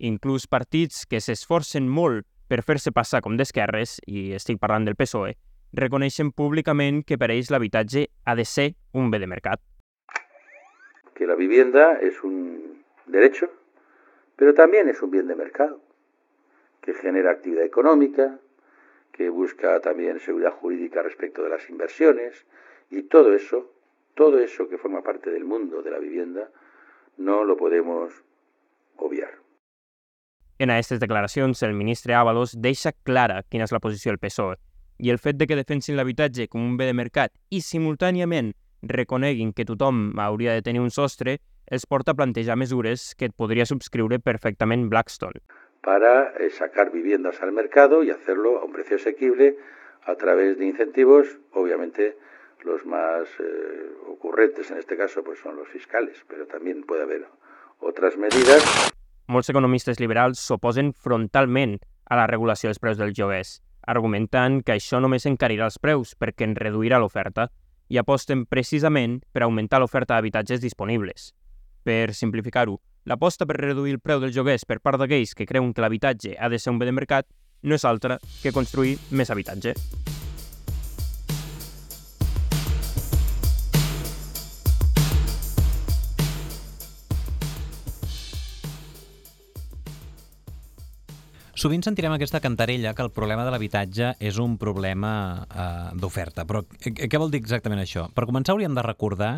Inclús 0.03 0.47
partits 0.51 1.07
que 1.07 1.23
s'esforcen 1.23 1.87
molt 1.89 2.27
per 2.51 2.63
fer-se 2.63 2.93
passar 2.95 3.23
com 3.23 3.39
d'esquerres, 3.39 4.01
i 4.07 4.33
estic 4.37 4.59
parlant 4.63 4.87
del 4.87 4.99
PSOE, 4.99 5.35
reconeixen 5.73 6.33
públicament 6.33 7.03
que 7.07 7.19
per 7.19 7.31
ells 7.35 7.51
l'habitatge 7.51 8.07
ha 8.25 8.35
de 8.35 8.45
ser 8.45 8.75
un 8.93 9.11
bé 9.11 9.19
de 9.19 9.27
mercat. 9.27 9.61
Que 11.15 11.27
la 11.27 11.35
vivienda 11.35 11.99
es 12.01 12.23
un 12.23 12.85
derecho, 13.07 13.51
pero 14.37 14.55
también 14.55 14.89
es 14.89 15.03
un 15.03 15.11
bien 15.11 15.27
de 15.29 15.37
mercado, 15.37 15.81
que 16.81 16.95
genera 16.95 17.31
actividad 17.31 17.65
económica, 17.65 18.39
que 19.13 19.29
busca 19.31 19.81
también 19.81 20.21
seguridad 20.21 20.53
jurídica 20.53 21.03
respecto 21.03 21.43
de 21.43 21.51
las 21.51 21.69
inversiones 21.71 22.45
y 22.91 23.03
todo 23.05 23.35
eso, 23.35 23.73
todo 24.15 24.39
eso 24.39 24.69
que 24.69 24.79
forma 24.79 25.03
parte 25.03 25.31
del 25.31 25.45
mundo 25.45 25.83
de 25.83 25.91
la 25.91 25.99
vivienda, 25.99 26.51
no 27.17 27.45
lo 27.45 27.57
podemos 27.57 28.13
obviar. 28.97 29.31
En 30.59 30.71
aquestes 30.71 31.01
declaracions, 31.01 31.63
el 31.63 31.75
ministre 31.75 32.15
Ábalos 32.15 32.55
deixa 32.61 32.93
clara 32.93 33.43
quina 33.49 33.65
és 33.69 33.73
la 33.73 33.81
posició 33.81 34.13
del 34.13 34.21
PSOE 34.21 34.57
i 34.99 35.11
el 35.11 35.19
fet 35.19 35.37
de 35.37 35.47
que 35.47 35.59
defensin 35.59 35.97
l'habitatge 35.97 36.49
com 36.49 36.63
un 36.65 36.77
bé 36.77 36.87
de 36.89 36.97
mercat 36.97 37.33
i 37.51 37.61
simultàniament 37.61 38.53
reconeguin 38.83 39.53
que 39.53 39.67
tothom 39.69 40.19
hauria 40.21 40.55
de 40.55 40.63
tenir 40.63 40.81
un 40.81 40.91
sostre, 40.91 41.39
els 41.67 41.87
porta 41.87 42.13
a 42.13 42.19
plantejar 42.19 42.57
mesures 42.57 43.15
que 43.19 43.27
et 43.29 43.35
podria 43.35 43.67
subscriure 43.67 44.19
perfectament 44.21 44.89
Blackstone. 44.89 45.43
Para 45.83 46.33
eh, 46.39 46.51
sacar 46.51 46.93
viviendas 46.93 47.43
al 47.43 47.53
mercado 47.53 48.03
y 48.03 48.11
hacerlo 48.11 48.61
a 48.61 48.65
un 48.65 48.73
precio 48.73 48.97
asequible 48.97 49.57
a 50.05 50.15
través 50.15 50.59
de 50.59 50.67
incentivos, 50.67 51.39
obviamente 51.53 52.17
los 52.65 52.85
más 52.87 53.29
eh, 53.41 53.91
ocurrentes 54.09 54.71
en 54.71 54.79
este 54.79 54.97
caso 54.97 55.23
pues 55.23 55.39
son 55.41 55.57
los 55.57 55.69
fiscales, 55.69 56.25
pero 56.29 56.47
también 56.47 56.83
puede 56.83 57.03
haber 57.03 57.27
otras 57.81 58.17
medidas. 58.17 58.93
Molts 59.27 59.51
economistes 59.51 59.99
liberals 59.99 60.39
s'oposen 60.39 60.93
frontalment 60.95 61.81
a 62.07 62.15
la 62.15 62.29
regulació 62.31 62.71
dels 62.71 62.79
preus 62.79 62.99
dels 62.99 63.17
lloguers 63.19 63.57
argumentant 63.87 64.61
que 64.67 64.77
això 64.77 65.01
només 65.01 65.27
encarirà 65.27 65.71
els 65.71 65.79
preus 65.83 66.15
perquè 66.19 66.47
en 66.49 66.57
reduirà 66.59 66.99
l'oferta 67.01 67.49
i 67.89 67.99
aposten 68.03 68.45
precisament 68.51 69.21
per 69.33 69.47
augmentar 69.47 69.81
l'oferta 69.81 70.17
d'habitatges 70.17 70.61
disponibles. 70.61 71.31
Per 71.87 72.13
simplificar-ho, 72.15 72.81
l'aposta 73.07 73.47
per 73.47 73.61
reduir 73.61 73.95
el 73.95 74.03
preu 74.03 74.21
dels 74.21 74.35
lloguers 74.35 74.67
per 74.67 74.81
part 74.83 74.99
d'aquells 74.99 75.35
que 75.39 75.47
creuen 75.47 75.73
que 75.73 75.85
l'habitatge 75.85 76.35
ha 76.39 76.51
de 76.51 76.59
ser 76.59 76.75
un 76.75 76.83
bé 76.83 76.91
de 76.91 76.99
mercat 76.99 77.31
no 77.63 77.79
és 77.79 77.87
altra 77.87 78.19
que 78.43 78.53
construir 78.53 78.99
més 79.11 79.31
habitatge. 79.31 79.75
Sovint 91.67 91.83
sentirem 91.83 92.13
aquesta 92.15 92.39
cantarella 92.39 92.93
que 92.95 93.03
el 93.03 93.09
problema 93.11 93.43
de 93.43 93.51
l'habitatge 93.51 94.13
és 94.23 94.37
un 94.39 94.53
problema 94.55 95.09
eh, 95.51 95.97
d'oferta, 95.99 96.45
però 96.47 96.61
què 96.79 97.19
vol 97.19 97.33
dir 97.33 97.41
exactament 97.43 97.83
això? 97.83 98.05
Per 98.15 98.23
començar 98.29 98.55
hauríem 98.55 98.77
de 98.77 98.85
recordar 98.87 99.31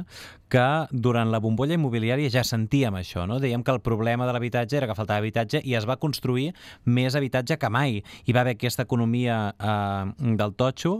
que 0.52 0.66
durant 0.92 1.32
la 1.32 1.40
bombolla 1.40 1.78
immobiliària 1.78 2.28
ja 2.28 2.44
sentíem 2.44 3.00
això, 3.00 3.24
no? 3.24 3.40
Dèiem 3.40 3.64
que 3.64 3.72
el 3.72 3.80
problema 3.80 4.28
de 4.28 4.36
l'habitatge 4.36 4.76
era 4.76 4.90
que 4.90 4.98
faltava 4.98 5.24
habitatge 5.24 5.62
i 5.64 5.72
es 5.80 5.88
va 5.88 5.96
construir 5.96 6.52
més 6.84 7.16
habitatge 7.16 7.56
que 7.56 7.72
mai. 7.72 8.02
Hi 8.28 8.36
va 8.36 8.44
haver 8.44 8.58
aquesta 8.58 8.84
economia 8.84 9.40
eh, 9.56 10.30
del 10.36 10.52
totxo 10.60 10.98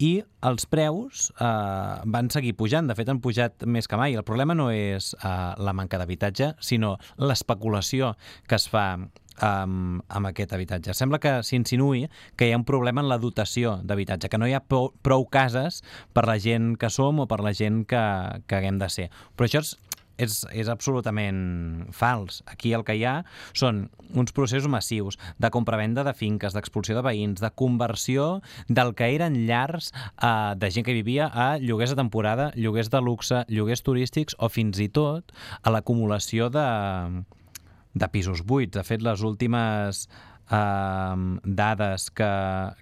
i 0.00 0.14
els 0.48 0.64
preus 0.64 1.28
eh, 1.36 1.96
van 2.08 2.32
seguir 2.32 2.56
pujant, 2.56 2.88
de 2.88 2.96
fet 2.96 3.12
han 3.12 3.20
pujat 3.20 3.68
més 3.68 3.84
que 3.84 4.00
mai. 4.00 4.16
El 4.16 4.24
problema 4.24 4.56
no 4.56 4.72
és 4.72 5.12
eh, 5.12 5.38
la 5.60 5.76
manca 5.76 6.00
d'habitatge, 6.00 6.54
sinó 6.56 6.96
l'especulació 7.20 8.14
que 8.48 8.56
es 8.56 8.72
fa 8.72 8.94
amb, 9.40 10.02
amb 10.08 10.30
aquest 10.30 10.54
habitatge. 10.56 10.94
Sembla 10.96 11.20
que 11.22 11.38
s'insinuï 11.46 12.06
que 12.36 12.48
hi 12.48 12.54
ha 12.54 12.60
un 12.60 12.66
problema 12.68 13.04
en 13.04 13.10
la 13.10 13.20
dotació 13.22 13.78
d'habitatge, 13.82 14.30
que 14.30 14.40
no 14.40 14.48
hi 14.48 14.56
ha 14.56 14.64
prou, 14.64 14.92
prou 15.02 15.26
cases 15.32 15.82
per 16.14 16.26
la 16.28 16.38
gent 16.40 16.74
que 16.80 16.92
som 16.92 17.22
o 17.24 17.28
per 17.30 17.40
la 17.44 17.54
gent 17.56 17.84
que, 17.88 18.02
que 18.46 18.60
haguem 18.60 18.80
de 18.80 18.90
ser. 18.92 19.08
Però 19.36 19.48
això 19.48 19.64
és, 19.64 19.76
és, 20.20 20.36
és 20.52 20.68
absolutament 20.68 21.88
fals. 21.96 22.42
Aquí 22.50 22.74
el 22.76 22.84
que 22.84 22.96
hi 22.98 23.06
ha 23.08 23.20
són 23.56 23.88
uns 24.10 24.34
processos 24.36 24.68
massius 24.70 25.16
de 25.40 25.50
compravenda 25.54 26.04
de 26.04 26.14
finques, 26.16 26.54
d'expulsió 26.56 26.98
de 26.98 27.04
veïns, 27.06 27.40
de 27.40 27.52
conversió 27.56 28.40
del 28.68 28.94
que 28.98 29.08
eren 29.14 29.38
llars 29.48 29.92
eh, 30.20 30.54
de 30.60 30.70
gent 30.70 30.86
que 30.86 30.96
vivia 30.96 31.30
a 31.32 31.50
lloguers 31.62 31.94
de 31.94 32.00
temporada, 32.02 32.50
lloguers 32.56 32.92
de 32.92 33.00
luxe, 33.00 33.44
lloguers 33.48 33.84
turístics 33.86 34.36
o 34.38 34.50
fins 34.52 34.82
i 34.82 34.90
tot 34.92 35.32
a 35.62 35.72
l'acumulació 35.72 36.50
de, 36.52 36.66
de 37.94 38.08
pisos 38.08 38.44
buits. 38.46 38.74
De 38.76 38.84
fet, 38.86 39.02
les 39.02 39.22
últimes 39.26 40.04
eh, 40.50 41.14
dades 41.44 42.10
que, 42.10 42.32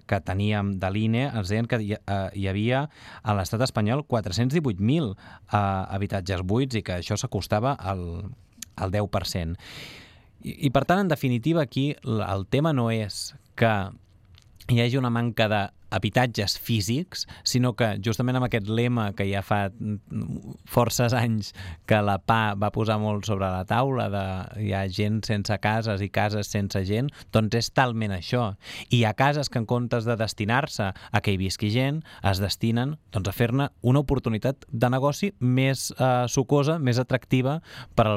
que 0.07 0.21
teníem 0.25 0.75
de 0.81 0.91
l'INE 0.93 1.29
ens 1.29 1.53
deien 1.53 1.69
que 1.69 1.81
hi, 1.83 1.95
eh, 1.99 2.19
hi 2.35 2.49
havia 2.51 2.87
a 3.23 3.37
l'estat 3.39 3.65
espanyol 3.69 4.05
418.000 4.09 5.13
eh, 5.13 5.61
habitatges 5.61 6.45
buits 6.45 6.81
i 6.81 6.85
que 6.85 6.99
això 7.01 7.19
s'acostava 7.21 7.77
al, 7.79 8.05
al 8.77 8.93
10%. 8.95 9.57
I, 10.39 10.55
I, 10.69 10.71
per 10.71 10.85
tant, 10.87 11.03
en 11.03 11.11
definitiva, 11.11 11.65
aquí 11.65 11.91
el 12.05 12.47
tema 12.51 12.73
no 12.73 12.91
és 12.95 13.33
que 13.59 13.73
hi 14.69 14.83
hagi 14.83 14.99
una 15.01 15.09
manca 15.09 15.47
d'habitatges 15.49 16.59
físics, 16.61 17.25
sinó 17.43 17.73
que 17.77 17.95
justament 18.05 18.37
amb 18.37 18.49
aquest 18.49 18.69
lema 18.69 19.07
que 19.17 19.25
ja 19.31 19.41
fa 19.41 19.71
forces 20.69 21.15
anys 21.17 21.55
que 21.89 22.01
la 22.05 22.19
PA 22.21 22.53
va 22.61 22.69
posar 22.75 22.99
molt 23.01 23.25
sobre 23.25 23.49
la 23.49 23.65
taula 23.69 24.09
de 24.13 24.25
hi 24.67 24.75
ha 24.77 24.83
gent 24.93 25.23
sense 25.25 25.57
cases 25.65 26.05
i 26.05 26.11
cases 26.13 26.53
sense 26.53 26.85
gent, 26.85 27.09
doncs 27.33 27.57
és 27.63 27.71
talment 27.73 28.13
això. 28.13 28.51
I 28.91 29.01
hi 29.01 29.07
ha 29.09 29.15
cases 29.17 29.49
que 29.49 29.63
en 29.63 29.69
comptes 29.71 30.05
de 30.05 30.19
destinar-se 30.21 30.91
a 30.93 31.25
que 31.25 31.33
hi 31.33 31.41
visqui 31.41 31.73
gent, 31.73 32.03
es 32.21 32.45
destinen 32.45 32.99
doncs, 33.15 33.33
a 33.33 33.37
fer-ne 33.37 33.71
una 33.81 34.05
oportunitat 34.05 34.69
de 34.69 34.93
negoci 34.93 35.33
més 35.41 35.89
eh, 35.97 36.29
sucosa, 36.29 36.77
més 36.79 37.01
atractiva 37.01 37.63
per 37.97 38.13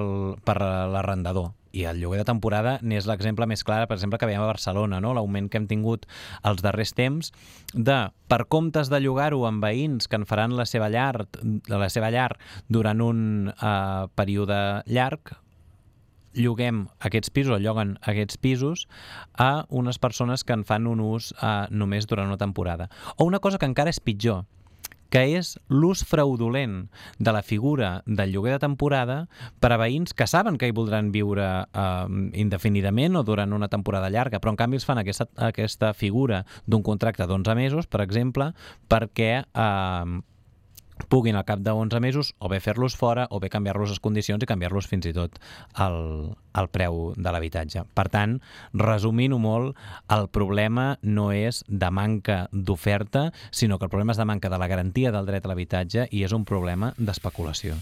l'arrendador 0.60 1.54
i 1.72 1.86
el 1.90 2.02
lloguer 2.02 2.22
de 2.22 2.28
temporada 2.28 2.78
n'és 2.84 3.08
l'exemple 3.10 3.48
més 3.50 3.64
clar, 3.68 3.86
per 3.88 3.98
exemple, 3.98 4.20
que 4.20 4.30
veiem 4.30 4.44
a 4.44 4.50
Barcelona, 4.50 5.02
no? 5.04 5.14
l'augment 5.18 5.50
que 5.50 5.62
hem 5.62 5.68
tingut 5.70 6.08
els 6.48 6.64
darrers 6.64 6.94
temps 6.98 7.32
de, 7.74 8.00
per 8.32 8.42
comptes 8.52 8.92
de 8.92 9.02
llogar-ho 9.04 9.46
amb 9.48 9.64
veïns 9.64 10.10
que 10.12 10.20
en 10.20 10.28
faran 10.30 10.56
la 10.58 10.68
seva 10.70 10.90
llar, 10.92 11.28
la 11.72 11.90
seva 11.90 12.12
llar 12.14 12.32
durant 12.70 13.02
un 13.04 13.24
eh, 13.54 14.08
període 14.16 14.60
llarg, 14.88 15.36
lloguem 16.32 16.86
aquests 17.04 17.32
pisos 17.34 17.58
o 17.58 17.60
lloguen 17.60 17.98
aquests 18.08 18.40
pisos 18.40 18.88
a 19.36 19.66
unes 19.70 20.00
persones 20.00 20.46
que 20.48 20.56
en 20.56 20.64
fan 20.68 20.88
un 20.88 21.04
ús 21.04 21.34
eh, 21.36 21.68
només 21.72 22.08
durant 22.08 22.32
una 22.32 22.40
temporada. 22.40 22.90
O 23.18 23.28
una 23.28 23.40
cosa 23.40 23.60
que 23.60 23.68
encara 23.68 23.92
és 23.92 24.00
pitjor, 24.00 24.46
que 25.12 25.24
és 25.38 25.54
l'ús 25.68 26.06
fraudulent 26.08 26.88
de 27.20 27.34
la 27.36 27.44
figura 27.44 28.02
del 28.08 28.32
lloguer 28.32 28.56
de 28.56 28.64
temporada 28.64 29.18
per 29.60 29.74
a 29.76 29.80
veïns 29.82 30.16
que 30.16 30.28
saben 30.28 30.58
que 30.58 30.70
hi 30.72 30.76
voldran 30.76 31.12
viure 31.12 31.48
eh, 31.68 32.08
indefinidament 32.40 33.20
o 33.20 33.26
durant 33.28 33.54
una 33.54 33.70
temporada 33.70 34.10
llarga, 34.10 34.40
però 34.40 34.56
en 34.56 34.60
canvi 34.64 34.80
els 34.80 34.88
fan 34.88 35.02
aquesta, 35.04 35.28
aquesta 35.52 35.94
figura 35.94 36.46
d'un 36.66 36.84
contracte 36.84 37.28
d'11 37.28 37.58
mesos, 37.60 37.92
per 37.92 38.02
exemple, 38.06 38.54
perquè 38.90 39.34
eh, 39.44 40.20
puguin 41.10 41.36
al 41.36 41.46
cap 41.46 41.62
de 41.64 41.72
11 41.72 42.00
mesos 42.04 42.34
o 42.40 42.50
bé 42.52 42.60
fer-los 42.60 42.96
fora 42.98 43.28
o 43.30 43.40
bé 43.40 43.50
canviar-los 43.50 43.94
les 43.94 44.02
condicions 44.04 44.44
i 44.44 44.50
canviar-los 44.50 44.90
fins 44.92 45.08
i 45.10 45.14
tot 45.16 45.40
el, 45.86 46.36
el 46.58 46.70
preu 46.74 47.14
de 47.16 47.32
l'habitatge. 47.34 47.86
Per 47.96 48.08
tant, 48.14 48.40
resumint-ho 48.74 49.40
molt, 49.42 49.78
el 50.12 50.28
problema 50.34 50.98
no 51.02 51.32
és 51.32 51.64
de 51.68 51.92
manca 51.92 52.44
d'oferta, 52.52 53.30
sinó 53.52 53.80
que 53.80 53.88
el 53.88 53.94
problema 53.94 54.16
és 54.16 54.22
de 54.22 54.28
manca 54.28 54.52
de 54.52 54.62
la 54.62 54.70
garantia 54.72 55.14
del 55.16 55.30
dret 55.30 55.46
a 55.46 55.54
l'habitatge 55.54 56.10
i 56.12 56.26
és 56.28 56.36
un 56.36 56.46
problema 56.46 56.94
d'especulació. 56.98 57.80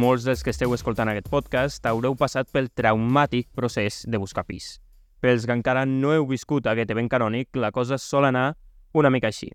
Molts 0.00 0.24
dels 0.24 0.40
que 0.40 0.52
esteu 0.54 0.72
escoltant 0.72 1.10
aquest 1.10 1.26
podcast 1.28 1.84
haureu 1.84 2.14
passat 2.16 2.48
pel 2.54 2.70
traumàtic 2.72 3.50
procés 3.52 3.98
de 4.08 4.16
buscar 4.22 4.46
pis. 4.48 4.78
Pels 5.20 5.44
que 5.44 5.52
encara 5.52 5.82
no 5.84 6.14
heu 6.14 6.24
viscut 6.30 6.68
aquest 6.70 6.92
event 6.94 7.10
canònic, 7.12 7.50
la 7.60 7.68
cosa 7.74 7.98
sol 8.00 8.24
anar 8.24 8.54
una 8.96 9.10
mica 9.12 9.28
així. 9.28 9.50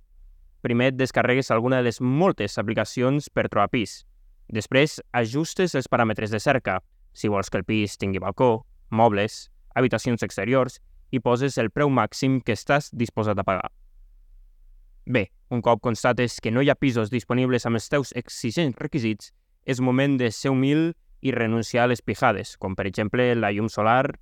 Primer 0.61 0.91
et 0.91 0.99
descarregues 0.99 1.49
alguna 1.49 1.79
de 1.79 1.87
les 1.87 1.97
moltes 2.01 2.59
aplicacions 2.61 3.31
per 3.33 3.47
trobar 3.47 3.71
pis. 3.73 4.03
Després 4.53 4.99
ajustes 5.17 5.73
els 5.79 5.89
paràmetres 5.89 6.35
de 6.35 6.41
cerca, 6.43 6.75
si 7.13 7.31
vols 7.31 7.49
que 7.49 7.63
el 7.63 7.65
pis 7.65 7.95
tingui 7.97 8.21
balcó, 8.21 8.67
mobles, 8.91 9.47
habitacions 9.73 10.21
exteriors 10.27 10.77
i 11.09 11.23
poses 11.25 11.57
el 11.57 11.71
preu 11.71 11.89
màxim 11.89 12.37
que 12.37 12.53
estàs 12.53 12.91
disposat 12.93 13.41
a 13.41 13.47
pagar. 13.47 13.71
Bé, 15.09 15.31
un 15.49 15.65
cop 15.65 15.81
constates 15.81 16.37
que 16.37 16.53
no 16.53 16.61
hi 16.61 16.69
ha 16.69 16.77
pisos 16.77 17.09
disponibles 17.09 17.65
amb 17.65 17.81
els 17.81 17.89
teus 17.89 18.13
exigents 18.13 18.77
requisits, 18.77 19.33
és 19.65 19.81
moment 19.81 20.17
de 20.17 20.29
ser 20.31 20.51
humil 20.53 20.93
i 21.25 21.33
renunciar 21.33 21.85
a 21.85 21.91
les 21.91 22.01
pijades, 22.05 22.55
com 22.57 22.75
per 22.77 22.85
exemple 22.87 23.27
la 23.35 23.51
llum 23.51 23.69
solar 23.69 24.13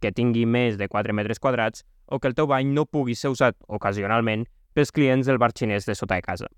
que 0.00 0.12
tingui 0.12 0.46
més 0.46 0.78
de 0.80 0.88
4 0.88 1.14
metres 1.14 1.38
quadrats 1.38 1.84
o 2.06 2.18
que 2.18 2.28
el 2.28 2.34
teu 2.34 2.48
bany 2.50 2.72
no 2.74 2.86
pugui 2.86 3.14
ser 3.14 3.30
usat 3.30 3.56
ocasionalment 3.68 4.46
pels 4.74 4.90
clients 4.90 5.28
del 5.28 5.38
bar 5.38 5.52
xinès 5.54 5.86
de 5.86 5.94
sota 5.94 6.18
de 6.18 6.26
casa. 6.26 6.48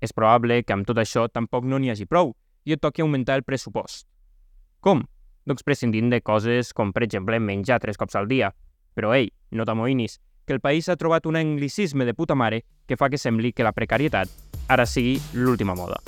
És 0.00 0.14
probable 0.14 0.62
que 0.64 0.74
amb 0.74 0.86
tot 0.86 0.98
això 0.98 1.26
tampoc 1.30 1.66
no 1.66 1.78
n'hi 1.78 1.92
hagi 1.92 2.06
prou 2.06 2.34
i 2.64 2.74
et 2.74 2.82
toqui 2.82 3.02
augmentar 3.02 3.38
el 3.38 3.46
pressupost. 3.46 4.06
Com? 4.80 5.04
Doncs 5.46 5.64
prescindint 5.66 6.10
de 6.12 6.20
coses 6.20 6.72
com, 6.74 6.92
per 6.92 7.04
exemple, 7.06 7.38
menjar 7.40 7.80
tres 7.82 7.98
cops 7.98 8.18
al 8.18 8.28
dia. 8.28 8.52
Però, 8.94 9.14
ei, 9.14 9.30
no 9.50 9.64
t'amoïnis, 9.64 10.18
que 10.46 10.54
el 10.54 10.60
país 10.60 10.88
ha 10.88 10.96
trobat 10.96 11.26
un 11.26 11.38
anglicisme 11.38 12.04
de 12.04 12.14
puta 12.14 12.34
mare 12.34 12.64
que 12.86 12.96
fa 12.96 13.10
que 13.10 13.18
sembli 13.18 13.52
que 13.52 13.66
la 13.66 13.74
precarietat 13.76 14.32
ara 14.68 14.86
sigui 14.86 15.18
l'última 15.34 15.74
moda. 15.78 16.02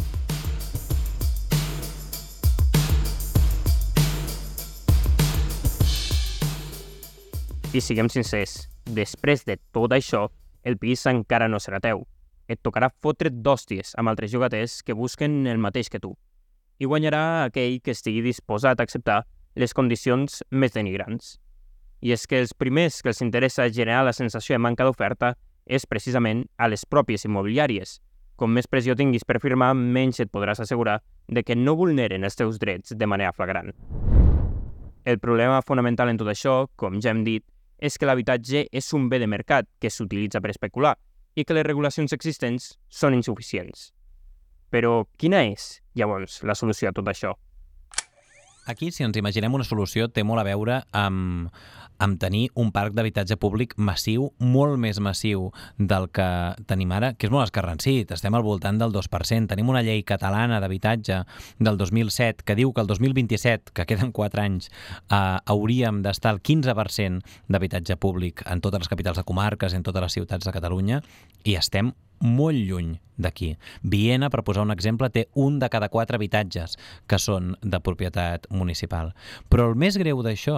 I 7.71 7.79
siguem 7.79 8.09
sincers, 8.11 8.65
després 8.83 9.45
de 9.47 9.55
tot 9.71 9.93
això, 9.95 10.25
el 10.67 10.75
pis 10.75 11.05
encara 11.07 11.47
no 11.47 11.61
serà 11.63 11.79
teu. 11.79 12.01
Et 12.51 12.59
tocarà 12.59 12.89
fotre't 12.91 13.37
d'hòsties 13.45 13.93
amb 13.95 14.11
altres 14.11 14.33
jugaters 14.33 14.81
que 14.83 14.97
busquen 14.99 15.47
el 15.47 15.61
mateix 15.63 15.87
que 15.87 16.01
tu. 16.03 16.11
I 16.83 16.89
guanyarà 16.91 17.45
aquell 17.45 17.77
que 17.79 17.95
estigui 17.95 18.25
disposat 18.25 18.81
a 18.81 18.87
acceptar 18.89 19.21
les 19.55 19.71
condicions 19.71 20.41
més 20.51 20.75
denigrants. 20.75 21.37
I 22.03 22.11
és 22.17 22.27
que 22.27 22.41
els 22.43 22.57
primers 22.59 22.99
que 23.05 23.13
els 23.13 23.23
interessa 23.23 23.69
generar 23.71 24.03
la 24.09 24.17
sensació 24.19 24.57
de 24.57 24.65
manca 24.67 24.89
d'oferta 24.89 25.37
és 25.65 25.87
precisament 25.87 26.43
a 26.59 26.67
les 26.67 26.83
pròpies 26.83 27.29
immobiliàries. 27.31 28.01
Com 28.35 28.51
més 28.51 28.67
pressió 28.67 28.99
tinguis 28.99 29.23
per 29.23 29.39
firmar, 29.39 29.77
menys 29.79 30.19
et 30.19 30.35
podràs 30.35 30.59
assegurar 30.59 31.05
de 31.29 31.47
que 31.47 31.55
no 31.55 31.79
vulneren 31.79 32.27
els 32.27 32.35
teus 32.35 32.59
drets 32.59 32.99
de 32.99 33.07
manera 33.07 33.31
flagrant. 33.31 33.71
El 35.07 35.23
problema 35.23 35.63
fonamental 35.63 36.11
en 36.11 36.19
tot 36.19 36.35
això, 36.35 36.67
com 36.75 36.99
ja 36.99 37.15
hem 37.15 37.23
dit, 37.23 37.47
és 37.81 37.97
que 37.99 38.07
l'habitatge 38.07 38.67
és 38.71 38.93
un 38.95 39.09
bé 39.09 39.19
de 39.19 39.27
mercat 39.27 39.69
que 39.81 39.91
s'utilitza 39.91 40.41
per 40.41 40.53
especular 40.53 40.95
i 41.35 41.45
que 41.45 41.57
les 41.57 41.67
regulacions 41.67 42.13
existents 42.13 42.75
són 42.89 43.17
insuficients. 43.17 43.91
Però 44.71 45.07
quina 45.19 45.43
és, 45.49 45.81
llavors, 45.97 46.43
la 46.47 46.55
solució 46.55 46.91
a 46.91 46.95
tot 46.95 47.09
això? 47.11 47.35
Aquí, 48.67 48.91
si 48.93 49.05
ens 49.05 49.17
imaginem 49.17 49.55
una 49.57 49.65
solució, 49.65 50.09
té 50.13 50.23
molt 50.27 50.43
a 50.43 50.45
veure 50.47 50.83
amb, 50.97 51.49
amb 52.01 52.19
tenir 52.21 52.49
un 52.59 52.71
parc 52.73 52.95
d'habitatge 52.97 53.37
públic 53.41 53.73
massiu, 53.77 54.31
molt 54.39 54.79
més 54.81 55.01
massiu 55.05 55.49
del 55.79 56.09
que 56.15 56.29
tenim 56.69 56.93
ara, 56.97 57.13
que 57.15 57.29
és 57.29 57.33
molt 57.33 57.49
escarrancit, 57.49 58.13
estem 58.17 58.37
al 58.37 58.45
voltant 58.47 58.81
del 58.81 58.93
2%. 58.95 59.51
Tenim 59.53 59.73
una 59.73 59.85
llei 59.87 60.03
catalana 60.07 60.61
d'habitatge 60.61 61.23
del 61.59 61.81
2007 61.81 62.45
que 62.45 62.57
diu 62.59 62.73
que 62.73 62.85
el 62.85 62.91
2027, 62.91 63.75
que 63.77 63.87
queden 63.89 64.13
4 64.17 64.45
anys, 64.45 64.71
eh, 65.09 65.39
hauríem 65.47 66.03
d'estar 66.05 66.35
al 66.35 66.41
15% 66.41 67.25
d'habitatge 67.49 67.97
públic 67.97 68.45
en 68.47 68.61
totes 68.61 68.85
les 68.85 68.93
capitals 68.93 69.21
de 69.21 69.25
comarques, 69.25 69.75
en 69.75 69.83
totes 69.83 70.09
les 70.09 70.21
ciutats 70.21 70.47
de 70.47 70.57
Catalunya, 70.57 71.03
i 71.45 71.57
estem 71.57 71.93
molt 72.21 72.57
lluny 72.57 72.99
d'aquí. 73.21 73.55
Viena, 73.83 74.31
per 74.31 74.43
posar 74.45 74.65
un 74.65 74.73
exemple, 74.73 75.11
té 75.13 75.27
un 75.35 75.59
de 75.61 75.69
cada 75.73 75.91
quatre 75.93 76.17
habitatges 76.17 76.77
que 77.09 77.19
són 77.21 77.55
de 77.61 77.81
propietat 77.85 78.47
municipal. 78.51 79.13
Però 79.53 79.69
el 79.71 79.77
més 79.77 79.99
greu 80.01 80.23
d'això 80.25 80.57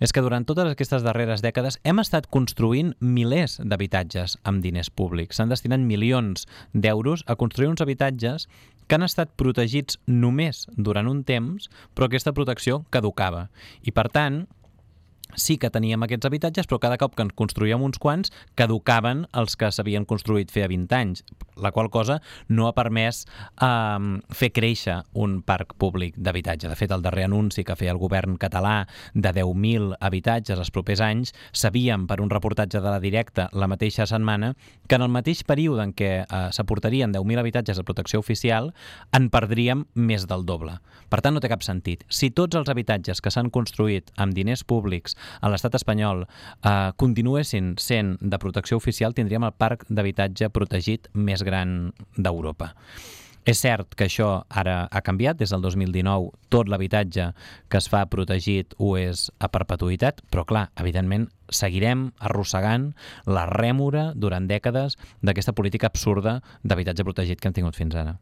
és 0.00 0.12
que 0.12 0.24
durant 0.24 0.46
totes 0.48 0.72
aquestes 0.72 1.04
darreres 1.04 1.44
dècades 1.44 1.78
hem 1.84 2.00
estat 2.00 2.30
construint 2.32 2.94
milers 3.00 3.58
d'habitatges 3.60 4.38
amb 4.48 4.64
diners 4.64 4.90
públics. 4.90 5.36
S'han 5.36 5.52
destinat 5.52 5.84
milions 5.84 6.48
d'euros 6.72 7.24
a 7.26 7.36
construir 7.36 7.70
uns 7.70 7.84
habitatges 7.84 8.48
que 8.88 8.96
han 8.96 9.04
estat 9.04 9.34
protegits 9.36 9.98
només 10.08 10.64
durant 10.76 11.10
un 11.10 11.20
temps, 11.28 11.68
però 11.94 12.08
aquesta 12.08 12.32
protecció 12.32 12.86
caducava. 12.88 13.50
I, 13.84 13.92
per 13.92 14.08
tant, 14.08 14.46
sí 15.36 15.58
que 15.58 15.70
teníem 15.70 16.02
aquests 16.04 16.28
habitatges, 16.28 16.68
però 16.68 16.78
cada 16.82 16.98
cop 17.00 17.14
que 17.16 17.24
en 17.26 17.32
construíem 17.34 17.82
uns 17.84 17.98
quants, 18.00 18.32
caducaven 18.58 19.26
els 19.36 19.56
que 19.58 19.70
s'havien 19.72 20.06
construït 20.08 20.52
feia 20.52 20.68
20 20.70 20.96
anys, 20.96 21.24
la 21.56 21.72
qual 21.72 21.90
cosa 21.90 22.20
no 22.48 22.68
ha 22.68 22.74
permès 22.76 23.24
eh, 23.24 24.20
fer 24.34 24.50
créixer 24.54 25.00
un 25.12 25.40
parc 25.42 25.74
públic 25.78 26.16
d'habitatge. 26.16 26.68
De 26.68 26.78
fet, 26.78 26.92
el 26.94 27.04
darrer 27.04 27.26
anunci 27.28 27.64
que 27.64 27.76
feia 27.76 27.92
el 27.94 28.00
govern 28.00 28.38
català 28.40 28.86
de 29.14 29.32
10.000 29.34 29.96
habitatges 30.00 30.58
els 30.58 30.72
propers 30.74 31.02
anys, 31.04 31.34
sabíem 31.52 32.06
per 32.08 32.20
un 32.22 32.30
reportatge 32.30 32.80
de 32.80 32.88
la 32.88 33.00
directa 33.00 33.48
la 33.52 33.68
mateixa 33.70 34.06
setmana 34.06 34.54
que 34.86 34.96
en 34.96 35.04
el 35.04 35.12
mateix 35.12 35.44
període 35.44 35.84
en 35.84 35.94
què 35.96 36.12
eh, 36.22 36.42
s'aportarien 36.54 37.12
10.000 37.14 37.42
habitatges 37.42 37.78
de 37.78 37.86
protecció 37.86 38.20
oficial, 38.22 38.72
en 39.12 39.28
perdríem 39.32 39.86
més 39.94 40.26
del 40.28 40.46
doble. 40.46 40.78
Per 41.08 41.20
tant, 41.24 41.34
no 41.34 41.40
té 41.40 41.48
cap 41.50 41.62
sentit. 41.64 42.04
Si 42.08 42.30
tots 42.30 42.56
els 42.58 42.68
habitatges 42.68 43.22
que 43.24 43.32
s'han 43.32 43.50
construït 43.54 44.12
amb 44.20 44.34
diners 44.36 44.64
públics 44.68 45.16
a 45.40 45.52
l'estat 45.52 45.78
espanyol 45.78 46.24
eh, 46.24 46.90
continuessin 46.96 47.74
sent 47.78 48.16
de 48.20 48.40
protecció 48.42 48.80
oficial, 48.80 49.14
tindríem 49.14 49.46
el 49.48 49.56
parc 49.56 49.86
d'habitatge 49.88 50.50
protegit 50.54 51.08
més 51.14 51.44
gran 51.46 51.92
d'Europa. 52.16 52.74
És 53.48 53.62
cert 53.64 53.94
que 53.96 54.04
això 54.04 54.42
ara 54.60 54.82
ha 54.92 55.00
canviat, 55.00 55.38
des 55.40 55.48
del 55.54 55.62
2019 55.64 56.34
tot 56.52 56.68
l'habitatge 56.68 57.30
que 57.72 57.80
es 57.80 57.88
fa 57.88 58.02
protegit 58.12 58.74
ho 58.76 58.90
és 59.00 59.28
a 59.40 59.48
perpetuïtat, 59.48 60.20
però 60.28 60.44
clar, 60.44 60.66
evidentment 60.76 61.30
seguirem 61.48 62.10
arrossegant 62.20 62.90
la 63.24 63.46
rèmora 63.48 64.10
durant 64.14 64.50
dècades 64.50 64.98
d'aquesta 65.22 65.56
política 65.56 65.88
absurda 65.88 66.42
d'habitatge 66.62 67.08
protegit 67.08 67.40
que 67.40 67.48
hem 67.48 67.56
tingut 67.56 67.78
fins 67.78 67.96
ara. 67.96 68.18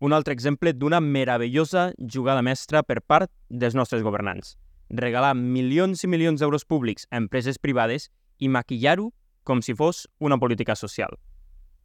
Un 0.00 0.12
altre 0.12 0.34
exemple 0.34 0.72
d'una 0.72 1.00
meravellosa 1.00 1.92
jugada 1.98 2.42
mestra 2.42 2.82
per 2.82 3.00
part 3.00 3.30
dels 3.48 3.74
nostres 3.74 4.02
governants. 4.02 4.56
Regalar 4.90 5.34
milions 5.34 6.04
i 6.04 6.10
milions 6.10 6.40
d'euros 6.40 6.64
públics 6.64 7.06
a 7.10 7.20
empreses 7.22 7.58
privades 7.58 8.10
i 8.38 8.48
maquillar-ho 8.48 9.12
com 9.44 9.62
si 9.62 9.74
fos 9.74 10.08
una 10.18 10.38
política 10.38 10.74
social. 10.74 11.14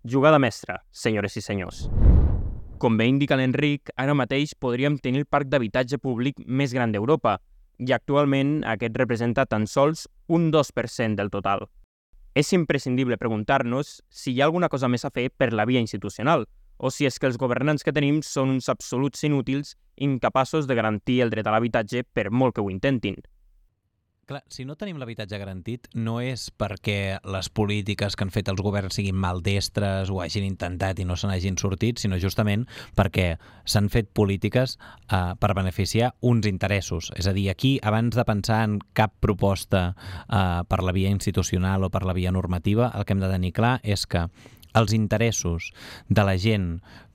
Jugada 0.04 0.39
mestra, 0.39 0.82
senyores 0.92 1.36
i 1.38 1.42
senyors. 1.42 1.89
Com 2.80 2.96
bé 2.98 3.10
indica 3.12 3.36
l'Enric, 3.36 3.92
ara 4.00 4.16
mateix 4.16 4.56
podríem 4.56 4.98
tenir 4.98 5.25
el 5.25 5.28
parc 5.28 5.50
d'habitatge 5.51 6.00
públic 6.00 6.39
més 6.48 6.74
gran 6.74 6.94
d'Europa, 6.96 7.38
i 7.80 7.94
actualment 7.96 8.62
aquest 8.68 8.98
representa 9.00 9.46
tan 9.48 9.66
sols 9.68 10.08
un 10.28 10.50
2% 10.51 11.16
del 11.16 11.32
total. 11.32 11.68
És 12.36 12.51
imprescindible 12.54 13.18
preguntar-nos 13.18 14.00
si 14.10 14.34
hi 14.34 14.42
ha 14.42 14.48
alguna 14.48 14.70
cosa 14.70 14.88
més 14.88 15.06
a 15.06 15.12
fer 15.12 15.30
per 15.32 15.51
la 15.54 15.66
via 15.66 15.82
institucional, 15.84 16.46
o 16.80 16.92
si 16.92 17.06
és 17.06 17.20
que 17.20 17.28
els 17.30 17.38
governants 17.38 17.84
que 17.84 17.94
tenim 17.96 18.24
són 18.26 18.56
uns 18.56 18.72
absoluts 18.72 19.28
inútils 19.28 19.76
incapaços 20.00 20.68
de 20.68 20.80
garantir 20.80 21.20
el 21.22 21.30
dret 21.30 21.48
a 21.48 21.54
l'habitatge 21.54 22.06
per 22.08 22.32
molt 22.32 22.56
que 22.56 22.64
ho 22.64 22.72
intentin. 22.72 23.20
Clar, 24.30 24.44
si 24.46 24.62
no 24.62 24.76
tenim 24.78 25.00
l'habitatge 25.02 25.40
garantit 25.42 25.88
no 25.98 26.20
és 26.22 26.44
perquè 26.54 27.18
les 27.34 27.48
polítiques 27.50 28.14
que 28.14 28.28
han 28.28 28.30
fet 28.30 28.52
els 28.52 28.62
governs 28.62 29.00
siguin 29.00 29.18
maldestres 29.18 30.12
o 30.14 30.20
hagin 30.22 30.46
intentat 30.46 31.02
i 31.02 31.06
no 31.10 31.18
se 31.18 31.26
n'hagin 31.26 31.58
sortit, 31.58 31.98
sinó 31.98 32.20
justament 32.22 32.68
perquè 32.94 33.40
s'han 33.66 33.90
fet 33.90 34.12
polítiques 34.14 34.76
eh, 34.78 35.34
per 35.34 35.56
beneficiar 35.58 36.12
uns 36.22 36.46
interessos. 36.46 37.10
És 37.18 37.26
a 37.26 37.34
dir, 37.34 37.48
aquí, 37.50 37.80
abans 37.82 38.14
de 38.14 38.28
pensar 38.30 38.62
en 38.68 38.78
cap 38.94 39.18
proposta 39.18 39.96
eh, 39.98 40.62
per 40.70 40.84
la 40.86 40.94
via 40.94 41.10
institucional 41.10 41.90
o 41.90 41.90
per 41.90 42.06
la 42.06 42.14
via 42.14 42.30
normativa, 42.30 42.92
el 42.94 43.10
que 43.10 43.18
hem 43.18 43.26
de 43.26 43.34
tenir 43.34 43.56
clar 43.58 43.80
és 43.82 44.06
que 44.06 44.28
els 44.74 44.94
interessos 44.94 45.72
de 46.10 46.26
la 46.26 46.38
gent 46.38 46.72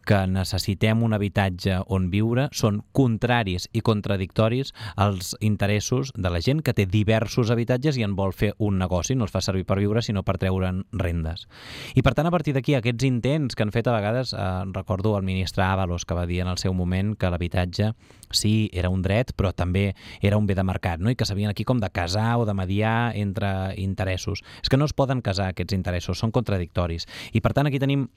que 0.07 0.21
necessitem 0.31 1.03
un 1.03 1.17
habitatge 1.17 1.81
on 1.93 2.11
viure 2.13 2.49
són 2.53 2.83
contraris 2.97 3.69
i 3.73 3.83
contradictoris 3.85 4.73
als 4.97 5.35
interessos 5.41 6.13
de 6.15 6.31
la 6.33 6.43
gent 6.45 6.63
que 6.65 6.75
té 6.77 6.87
diversos 6.91 7.51
habitatges 7.51 7.99
i 7.99 8.05
en 8.07 8.17
vol 8.17 8.35
fer 8.37 8.53
un 8.59 8.79
negoci, 8.79 9.17
no 9.17 9.27
els 9.27 9.35
fa 9.35 9.43
servir 9.45 9.65
per 9.69 9.79
viure 9.81 10.03
sinó 10.03 10.23
per 10.23 10.37
treure'n 10.41 10.85
rendes. 10.93 11.47
I 11.95 12.03
per 12.03 12.15
tant, 12.15 12.29
a 12.29 12.35
partir 12.35 12.55
d'aquí, 12.55 12.77
aquests 12.77 13.09
intents 13.09 13.57
que 13.57 13.65
han 13.65 13.73
fet 13.75 13.89
a 13.89 13.97
vegades, 13.97 14.35
eh, 14.35 14.65
recordo 14.73 15.17
el 15.17 15.25
ministre 15.25 15.65
Ábalos 15.65 16.05
que 16.05 16.15
va 16.15 16.27
dir 16.27 16.41
en 16.43 16.49
el 16.53 16.59
seu 16.59 16.75
moment 16.75 17.15
que 17.17 17.31
l'habitatge 17.31 17.93
sí, 18.35 18.71
era 18.73 18.91
un 18.91 19.03
dret, 19.03 19.33
però 19.37 19.53
també 19.55 19.95
era 20.21 20.37
un 20.37 20.47
bé 20.47 20.55
de 20.55 20.65
mercat, 20.65 21.01
no? 21.01 21.11
i 21.11 21.17
que 21.17 21.27
sabien 21.27 21.51
aquí 21.51 21.65
com 21.65 21.81
de 21.81 21.91
casar 21.91 22.37
o 22.39 22.45
de 22.45 22.55
mediar 22.55 23.15
entre 23.17 23.75
interessos. 23.81 24.43
És 24.63 24.69
que 24.69 24.77
no 24.77 24.89
es 24.89 24.93
poden 24.93 25.23
casar 25.23 25.53
aquests 25.53 25.77
interessos, 25.77 26.19
són 26.19 26.35
contradictoris. 26.35 27.07
I 27.33 27.41
per 27.41 27.55
tant 27.55 27.71
aquí 27.71 27.81
tenim 27.81 28.09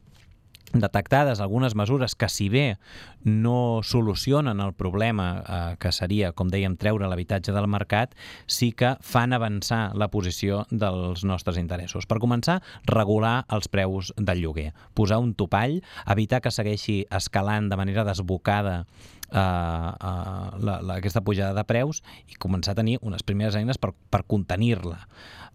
detectades 0.83 1.41
algunes 1.41 1.75
mesures 1.75 2.15
que 2.15 2.29
si 2.29 2.49
bé 2.49 2.77
no 3.23 3.81
solucionen 3.83 4.61
el 4.63 4.73
problema 4.73 5.27
eh, 5.41 5.75
que 5.79 5.91
seria, 5.91 6.31
com 6.31 6.51
dèiem, 6.51 6.77
treure 6.79 7.09
l'habitatge 7.09 7.53
del 7.55 7.67
mercat, 7.67 8.15
sí 8.47 8.71
que 8.71 8.95
fan 9.01 9.35
avançar 9.35 9.91
la 9.95 10.09
posició 10.13 10.65
dels 10.71 11.25
nostres 11.27 11.59
interessos. 11.59 12.07
Per 12.07 12.19
començar, 12.23 12.61
regular 12.87 13.45
els 13.53 13.67
preus 13.67 14.13
del 14.17 14.43
lloguer, 14.45 14.71
posar 14.93 15.19
un 15.23 15.33
topall, 15.35 15.81
evitar 16.07 16.41
que 16.41 16.53
segueixi 16.53 17.03
escalant 17.11 17.69
de 17.69 17.79
manera 17.79 18.05
desbocada 18.07 18.85
eh, 19.31 19.37
eh, 19.37 20.49
la, 20.59 20.79
la, 20.81 20.95
aquesta 20.95 21.21
pujada 21.21 21.53
de 21.57 21.65
preus 21.67 22.01
i 22.31 22.37
començar 22.39 22.75
a 22.75 22.79
tenir 22.81 22.97
unes 23.01 23.23
primeres 23.27 23.57
eines 23.59 23.79
per, 23.81 23.93
per 24.09 24.23
contenir-la 24.27 25.01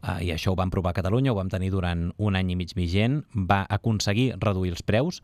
uh, 0.02 0.18
i 0.22 0.32
això 0.34 0.52
ho 0.52 0.58
vam 0.58 0.70
provar 0.70 0.92
a 0.92 0.98
Catalunya, 1.00 1.32
ho 1.32 1.38
vam 1.38 1.50
tenir 1.52 1.70
durant 1.72 2.10
un 2.18 2.36
any 2.38 2.52
i 2.52 2.58
mig 2.58 2.74
vigent, 2.78 3.22
va 3.34 3.62
aconseguir 3.68 4.32
reduir 4.42 4.74
els 4.74 4.82
preus, 4.86 5.22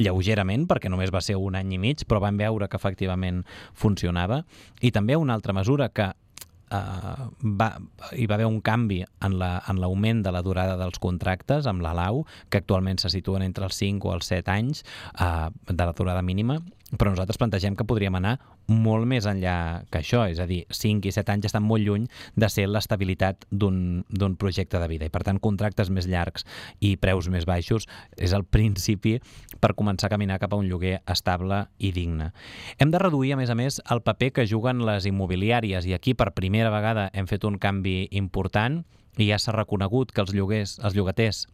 lleugerament, 0.00 0.66
perquè 0.70 0.90
només 0.90 1.12
va 1.12 1.22
ser 1.24 1.36
un 1.36 1.58
any 1.58 1.76
i 1.76 1.78
mig, 1.80 2.06
però 2.08 2.22
vam 2.24 2.38
veure 2.40 2.68
que 2.70 2.78
efectivament 2.80 3.44
funcionava. 3.76 4.44
I 4.80 4.92
també 4.94 5.18
una 5.18 5.34
altra 5.36 5.52
mesura 5.56 5.90
que 5.92 6.08
uh, 6.08 7.28
va, 7.42 7.70
hi 8.16 8.26
va 8.30 8.38
haver 8.38 8.48
un 8.48 8.60
canvi 8.64 9.02
en 9.02 9.38
l'augment 9.40 10.20
la, 10.20 10.20
en 10.20 10.24
de 10.24 10.34
la 10.34 10.42
durada 10.46 10.76
dels 10.80 11.00
contractes 11.02 11.68
amb 11.70 11.84
la 11.84 11.94
LAU, 11.96 12.24
que 12.48 12.62
actualment 12.62 13.00
se 13.02 13.10
situen 13.12 13.44
entre 13.46 13.66
els 13.68 13.80
5 13.80 14.08
o 14.08 14.14
els 14.16 14.30
7 14.30 14.54
anys 14.54 14.84
uh, 15.14 15.50
de 15.68 15.84
la 15.84 15.94
durada 15.96 16.22
mínima, 16.22 16.60
però 16.98 17.12
nosaltres 17.12 17.38
plantegem 17.38 17.76
que 17.78 17.86
podríem 17.86 18.16
anar 18.18 18.36
molt 18.70 19.06
més 19.10 19.26
enllà 19.28 19.84
que 19.90 20.00
això, 20.00 20.24
és 20.30 20.40
a 20.42 20.46
dir, 20.46 20.62
5 20.74 21.06
i 21.06 21.12
7 21.14 21.34
anys 21.34 21.48
estan 21.50 21.64
molt 21.66 21.84
lluny 21.86 22.06
de 22.38 22.48
ser 22.50 22.66
l'estabilitat 22.70 23.46
d'un 23.50 24.36
projecte 24.38 24.80
de 24.80 24.88
vida 24.90 25.06
i 25.06 25.12
per 25.12 25.22
tant 25.26 25.40
contractes 25.42 25.90
més 25.90 26.08
llargs 26.10 26.46
i 26.80 26.96
preus 27.00 27.30
més 27.30 27.46
baixos 27.46 27.86
és 28.16 28.34
el 28.36 28.44
principi 28.44 29.18
per 29.60 29.74
començar 29.78 30.08
a 30.08 30.14
caminar 30.14 30.40
cap 30.42 30.54
a 30.54 30.60
un 30.60 30.68
lloguer 30.70 31.00
estable 31.10 31.64
i 31.78 31.92
digne. 31.94 32.30
Hem 32.78 32.90
de 32.90 33.02
reduir, 33.02 33.34
a 33.34 33.40
més 33.40 33.50
a 33.50 33.58
més, 33.58 33.80
el 33.90 34.02
paper 34.02 34.32
que 34.38 34.48
juguen 34.48 34.84
les 34.86 35.06
immobiliàries 35.06 35.86
i 35.86 35.94
aquí 35.94 36.14
per 36.14 36.32
primera 36.34 36.72
vegada 36.74 37.10
hem 37.12 37.30
fet 37.30 37.44
un 37.44 37.58
canvi 37.58 38.08
important 38.10 38.82
i 39.18 39.30
ja 39.30 39.38
s'ha 39.38 39.54
reconegut 39.56 40.12
que 40.14 40.22
els 40.22 40.34
lloguers, 40.34 40.78
els 40.82 40.94
llogaters 40.96 41.46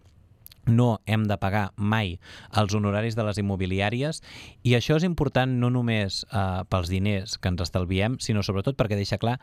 no 0.66 1.00
hem 1.06 1.26
de 1.30 1.38
pagar 1.40 1.70
mai 1.76 2.16
els 2.56 2.74
honoraris 2.74 3.16
de 3.16 3.26
les 3.26 3.38
immobiliàries 3.42 4.22
i 4.66 4.74
això 4.78 4.98
és 5.00 5.06
important 5.06 5.58
no 5.60 5.70
només 5.70 6.24
eh, 6.30 6.64
pels 6.70 6.90
diners 6.92 7.38
que 7.38 7.52
ens 7.52 7.62
estalviem, 7.62 8.18
sinó 8.20 8.42
sobretot 8.42 8.76
perquè 8.78 8.98
deixa 8.98 9.20
clar 9.22 9.38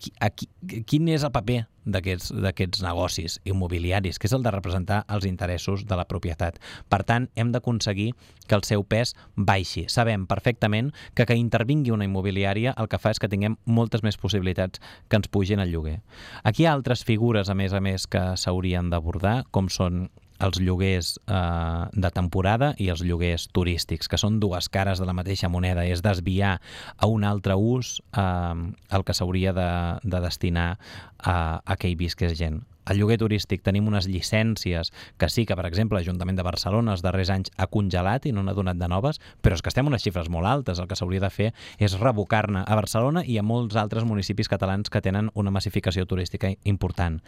qui, 0.00 0.12
aquí, 0.20 0.48
quin 0.88 1.08
és 1.12 1.24
el 1.26 1.32
paper 1.34 1.64
d'aquests 1.90 2.82
negocis 2.84 3.38
immobiliaris, 3.48 4.18
que 4.20 4.28
és 4.28 4.34
el 4.36 4.44
de 4.44 4.52
representar 4.54 5.02
els 5.12 5.26
interessos 5.28 5.84
de 5.88 5.98
la 5.98 6.06
propietat. 6.08 6.60
Per 6.92 7.00
tant, 7.08 7.28
hem 7.36 7.50
d'aconseguir 7.52 8.10
que 8.46 8.56
el 8.56 8.64
seu 8.68 8.84
pes 8.84 9.14
baixi. 9.36 9.86
Sabem 9.92 10.26
perfectament 10.30 10.92
que 11.14 11.26
que 11.26 11.36
intervingui 11.36 11.92
una 11.94 12.06
immobiliària 12.08 12.74
el 12.76 12.88
que 12.88 13.00
fa 13.02 13.12
és 13.14 13.20
que 13.20 13.28
tinguem 13.28 13.58
moltes 13.64 14.04
més 14.06 14.18
possibilitats 14.20 14.80
que 15.08 15.20
ens 15.20 15.28
pugin 15.28 15.60
el 15.60 15.72
lloguer. 15.72 16.00
Aquí 16.44 16.64
hi 16.64 16.70
ha 16.70 16.74
altres 16.76 17.04
figures, 17.04 17.50
a 17.50 17.54
més 17.54 17.72
a 17.72 17.80
més, 17.80 18.06
que 18.06 18.24
s'haurien 18.36 18.90
d'abordar, 18.90 19.44
com 19.50 19.68
són 19.68 20.08
els 20.40 20.60
lloguers 20.60 21.14
eh, 21.26 21.84
de 21.92 22.10
temporada 22.14 22.72
i 22.78 22.90
els 22.92 23.04
lloguers 23.04 23.48
turístics, 23.52 24.08
que 24.08 24.20
són 24.20 24.40
dues 24.40 24.70
cares 24.72 25.00
de 25.00 25.08
la 25.08 25.16
mateixa 25.16 25.52
moneda, 25.52 25.84
és 25.86 26.02
desviar 26.02 26.58
a 26.96 27.10
un 27.10 27.24
altre 27.24 27.56
ús 27.56 27.98
eh, 28.16 28.56
el 28.90 29.06
que 29.06 29.16
s'hauria 29.16 29.54
de, 29.56 29.70
de 30.02 30.20
destinar 30.24 30.72
a, 31.18 31.36
a 31.64 31.76
que 31.76 31.90
hi 31.90 31.96
visqués 32.00 32.36
gent. 32.38 32.62
El 32.90 32.98
lloguer 32.98 33.20
turístic 33.20 33.60
tenim 33.62 33.86
unes 33.86 34.08
llicències 34.10 34.88
que 35.20 35.28
sí 35.30 35.44
que, 35.46 35.54
per 35.54 35.66
exemple, 35.68 35.98
l'Ajuntament 35.98 36.38
de 36.38 36.46
Barcelona 36.46 36.96
els 36.96 37.04
darrers 37.04 37.30
anys 37.30 37.52
ha 37.56 37.68
congelat 37.70 38.26
i 38.26 38.32
no 38.34 38.42
n'ha 38.42 38.56
donat 38.56 38.80
de 38.80 38.88
noves, 38.90 39.20
però 39.44 39.54
és 39.54 39.62
que 39.62 39.70
estem 39.70 39.86
unes 39.86 40.02
xifres 40.02 40.30
molt 40.32 40.48
altes. 40.50 40.80
El 40.80 40.88
que 40.90 40.98
s'hauria 40.98 41.22
de 41.22 41.30
fer 41.30 41.50
és 41.78 41.98
revocar-ne 42.00 42.64
a 42.66 42.78
Barcelona 42.80 43.22
i 43.22 43.38
a 43.38 43.46
molts 43.46 43.78
altres 43.78 44.08
municipis 44.08 44.50
catalans 44.50 44.90
que 44.90 45.04
tenen 45.04 45.30
una 45.34 45.54
massificació 45.54 46.08
turística 46.08 46.50
important. 46.64 47.20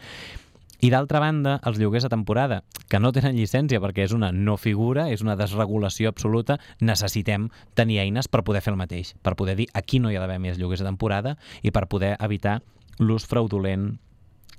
I 0.83 0.89
d'altra 0.91 1.21
banda, 1.23 1.53
els 1.63 1.77
lloguers 1.79 2.03
a 2.03 2.09
temporada, 2.11 2.57
que 2.91 2.99
no 2.99 3.13
tenen 3.15 3.37
llicència 3.37 3.79
perquè 3.79 4.03
és 4.03 4.11
una 4.11 4.33
no 4.35 4.57
figura, 4.59 5.05
és 5.15 5.21
una 5.23 5.37
desregulació 5.39 6.11
absoluta, 6.11 6.57
necessitem 6.83 7.45
tenir 7.71 8.01
eines 8.03 8.27
per 8.27 8.41
poder 8.43 8.59
fer 8.65 8.73
el 8.73 8.81
mateix, 8.81 9.13
per 9.23 9.37
poder 9.39 9.55
dir 9.55 9.69
aquí 9.79 10.01
no 10.03 10.11
hi 10.11 10.17
ha 10.19 10.23
d'haver 10.25 10.41
més 10.43 10.59
lloguers 10.59 10.83
a 10.83 10.89
temporada 10.89 11.37
i 11.63 11.71
per 11.71 11.85
poder 11.87 12.17
evitar 12.19 12.57
l'ús 12.99 13.23
fraudulent 13.23 13.93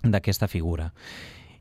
d'aquesta 0.00 0.48
figura. 0.48 0.94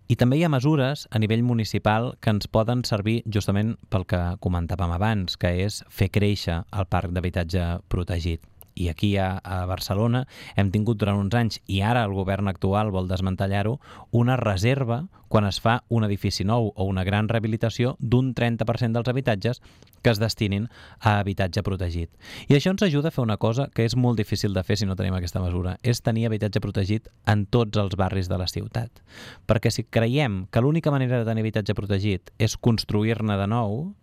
I 0.07 0.15
també 0.15 0.39
hi 0.39 0.47
ha 0.47 0.53
mesures 0.55 1.09
a 1.11 1.19
nivell 1.19 1.43
municipal 1.43 2.13
que 2.23 2.31
ens 2.31 2.47
poden 2.47 2.87
servir 2.87 3.19
justament 3.27 3.75
pel 3.91 4.07
que 4.07 4.23
comentàvem 4.39 4.95
abans, 4.95 5.35
que 5.35 5.51
és 5.67 5.83
fer 5.91 6.07
créixer 6.07 6.61
el 6.71 6.87
parc 6.87 7.11
d'habitatge 7.11 7.67
protegit 7.91 8.47
i 8.75 8.89
aquí 8.89 9.15
a, 9.17 9.37
a 9.43 9.65
Barcelona 9.69 10.25
hem 10.55 10.71
tingut 10.71 10.99
durant 11.01 11.19
uns 11.19 11.35
anys, 11.35 11.59
i 11.67 11.81
ara 11.81 12.03
el 12.07 12.13
govern 12.13 12.47
actual 12.51 12.91
vol 12.91 13.09
desmantellar-ho, 13.09 13.79
una 14.11 14.37
reserva 14.37 15.03
quan 15.33 15.47
es 15.49 15.57
fa 15.57 15.79
un 15.89 16.03
edifici 16.05 16.43
nou 16.45 16.67
o 16.75 16.85
una 16.85 17.01
gran 17.03 17.25
rehabilitació 17.25 17.95
d'un 17.97 18.35
30% 18.37 18.93
dels 18.93 19.09
habitatges 19.09 19.63
que 20.03 20.11
es 20.11 20.19
destinin 20.21 20.67
a 20.99 21.15
habitatge 21.23 21.63
protegit. 21.65 22.11
I 22.45 22.59
això 22.59 22.69
ens 22.69 22.83
ajuda 22.85 23.09
a 23.09 23.15
fer 23.15 23.23
una 23.23 23.39
cosa 23.41 23.65
que 23.73 23.87
és 23.87 23.95
molt 23.97 24.21
difícil 24.21 24.53
de 24.53 24.61
fer 24.61 24.77
si 24.77 24.85
no 24.85 24.97
tenim 24.99 25.17
aquesta 25.17 25.41
mesura, 25.41 25.79
és 25.81 26.03
tenir 26.05 26.27
habitatge 26.27 26.61
protegit 26.61 27.09
en 27.25 27.47
tots 27.47 27.81
els 27.81 27.97
barris 27.97 28.29
de 28.29 28.37
la 28.37 28.45
ciutat. 28.51 29.01
Perquè 29.49 29.73
si 29.73 29.87
creiem 29.89 30.43
que 30.53 30.61
l'única 30.61 30.93
manera 30.93 31.17
de 31.17 31.25
tenir 31.25 31.47
habitatge 31.47 31.73
protegit 31.73 32.29
és 32.37 32.53
construir-ne 32.53 33.39
de 33.39 33.49
nou, 33.49 33.95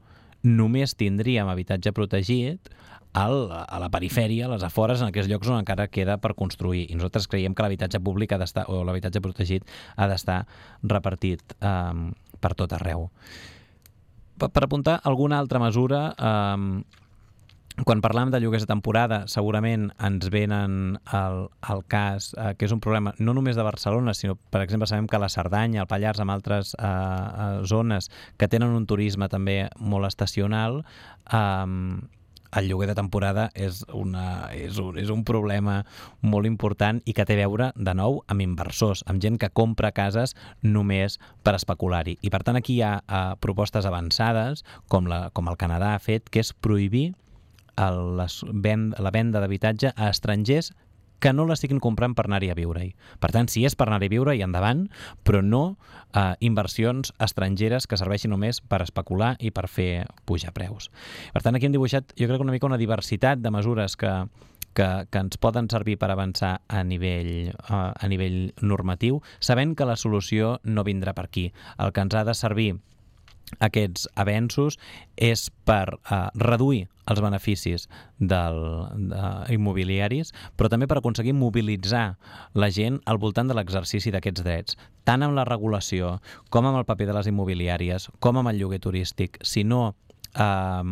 només 0.42 0.96
tindríem 0.96 1.48
habitatge 1.48 1.92
protegit 1.96 2.70
al, 3.12 3.50
a 3.50 3.78
la 3.82 3.90
perifèria, 3.90 4.46
a 4.46 4.52
les 4.52 4.64
afores, 4.66 5.02
en 5.02 5.10
aquells 5.10 5.28
llocs 5.30 5.50
on 5.50 5.60
encara 5.60 5.88
queda 5.90 6.18
per 6.22 6.34
construir. 6.38 6.86
I 6.88 6.98
nosaltres 6.98 7.28
creiem 7.30 7.54
que 7.54 7.66
l'habitatge 7.66 8.00
públic 8.02 8.32
ha 8.32 8.40
d'estar, 8.40 8.66
o 8.70 8.84
l'habitatge 8.86 9.22
protegit 9.24 9.66
ha 9.96 10.08
d'estar 10.10 10.44
repartit 10.82 11.56
eh, 11.60 12.10
per 12.40 12.54
tot 12.54 12.72
arreu. 12.78 13.08
per 14.40 14.64
apuntar 14.64 15.00
alguna 15.04 15.38
altra 15.38 15.58
mesura, 15.60 16.14
eh, 16.16 16.99
quan 17.84 18.02
parlem 18.04 18.30
de 18.32 18.40
lloguers 18.42 18.66
de 18.66 18.70
temporada, 18.70 19.22
segurament 19.30 19.88
ens 20.02 20.28
venen 20.32 20.98
al, 21.06 21.46
al 21.62 21.84
cas 21.88 22.32
eh, 22.34 22.52
que 22.58 22.66
és 22.68 22.74
un 22.74 22.82
problema 22.82 23.14
no 23.18 23.32
només 23.36 23.56
de 23.56 23.64
Barcelona, 23.64 24.14
sinó, 24.14 24.36
per 24.52 24.64
exemple, 24.64 24.88
sabem 24.90 25.08
que 25.08 25.20
la 25.22 25.30
Cerdanya, 25.32 25.84
el 25.84 25.90
Pallars, 25.90 26.20
amb 26.20 26.34
altres 26.34 26.74
eh, 26.76 26.84
eh, 26.84 27.50
zones 27.70 28.10
que 28.36 28.50
tenen 28.50 28.76
un 28.76 28.88
turisme 28.90 29.30
també 29.32 29.62
molt 29.78 30.10
estacional, 30.10 30.82
eh, 31.32 31.66
el 32.50 32.68
lloguer 32.68 32.88
de 32.90 32.96
temporada 32.98 33.48
és, 33.54 33.84
una, 33.94 34.50
és, 34.54 34.78
un, 34.82 34.98
és 34.98 35.10
un 35.12 35.22
problema 35.24 35.80
molt 36.20 36.48
important 36.48 37.00
i 37.06 37.14
que 37.14 37.26
té 37.26 37.36
a 37.38 37.44
veure, 37.44 37.70
de 37.76 37.94
nou, 37.94 38.20
amb 38.26 38.44
inversors, 38.44 39.04
amb 39.06 39.22
gent 39.22 39.38
que 39.38 39.52
compra 39.54 39.92
cases 39.94 40.34
només 40.62 41.20
per 41.46 41.54
especular-hi. 41.58 42.18
I 42.26 42.32
per 42.34 42.42
tant 42.46 42.58
aquí 42.58 42.80
hi 42.80 42.84
ha 42.86 42.96
uh, 43.00 43.20
propostes 43.40 43.86
avançades, 43.86 44.64
com, 44.90 45.06
la, 45.10 45.28
com 45.30 45.48
el 45.50 45.58
Canadà 45.60 45.94
ha 45.94 46.02
fet, 46.02 46.26
que 46.26 46.42
és 46.42 46.52
prohibir 46.52 47.12
la 47.88 49.14
venda 49.14 49.40
d'habitatge 49.40 49.94
a 49.96 50.10
estrangers 50.10 50.74
que 51.20 51.32
no 51.32 51.44
la 51.46 51.54
siguin 51.54 51.78
comprant 51.78 52.16
per 52.16 52.24
anar-hi 52.26 52.50
a 52.50 52.56
viure-hi. 52.56 52.94
Per 53.20 53.30
tant, 53.30 53.46
si 53.52 53.62
és 53.68 53.76
per 53.78 53.86
anar-hi 53.86 54.08
a 54.08 54.14
viure, 54.16 54.34
i 54.34 54.42
endavant, 54.42 54.86
però 55.22 55.44
no 55.44 55.76
eh, 56.16 56.34
inversions 56.40 57.12
estrangeres 57.22 57.86
que 57.86 58.00
serveixin 58.00 58.32
només 58.32 58.62
per 58.64 58.80
especular 58.82 59.34
i 59.38 59.52
per 59.54 59.68
fer 59.68 60.06
pujar 60.24 60.54
preus. 60.56 60.88
Per 61.34 61.44
tant, 61.44 61.54
aquí 61.54 61.68
hem 61.68 61.76
dibuixat, 61.76 62.16
jo 62.16 62.26
crec, 62.26 62.40
una 62.40 62.56
mica 62.56 62.66
una 62.66 62.80
diversitat 62.80 63.44
de 63.44 63.52
mesures 63.52 63.98
que, 64.00 64.14
que, 64.72 64.88
que 65.12 65.24
ens 65.26 65.36
poden 65.36 65.68
servir 65.70 65.98
per 66.00 66.10
avançar 66.10 66.56
a 66.66 66.82
nivell, 66.88 67.52
uh, 67.68 67.90
a 67.92 68.10
nivell 68.10 68.54
normatiu, 68.64 69.20
sabent 69.44 69.76
que 69.76 69.88
la 69.88 70.00
solució 70.00 70.56
no 70.64 70.88
vindrà 70.88 71.14
per 71.14 71.28
aquí. 71.28 71.50
El 71.78 71.92
que 71.92 72.08
ens 72.08 72.16
ha 72.16 72.24
de 72.24 72.34
servir 72.34 72.72
aquests 73.58 74.06
avenços 74.14 74.78
és 75.16 75.48
per 75.66 75.96
uh, 75.96 76.28
reduir 76.38 76.86
els 77.10 77.20
beneficis 77.24 77.88
del, 78.18 78.60
de, 79.10 79.22
immobiliaris, 79.56 80.30
però 80.56 80.70
també 80.70 80.86
per 80.86 81.00
aconseguir 81.00 81.34
mobilitzar 81.34 82.14
la 82.54 82.70
gent 82.70 83.00
al 83.10 83.18
voltant 83.18 83.50
de 83.50 83.56
l'exercici 83.58 84.12
d'aquests 84.14 84.46
drets, 84.46 84.78
tant 85.04 85.26
amb 85.26 85.34
la 85.34 85.46
regulació 85.48 86.18
com 86.54 86.68
amb 86.68 86.78
el 86.78 86.86
paper 86.86 87.10
de 87.10 87.16
les 87.18 87.30
immobiliàries, 87.32 88.10
com 88.20 88.38
amb 88.38 88.52
el 88.52 88.60
lloguer 88.62 88.78
turístic. 88.84 89.40
Si 89.42 89.64
no 89.66 89.96
eh, 90.36 90.84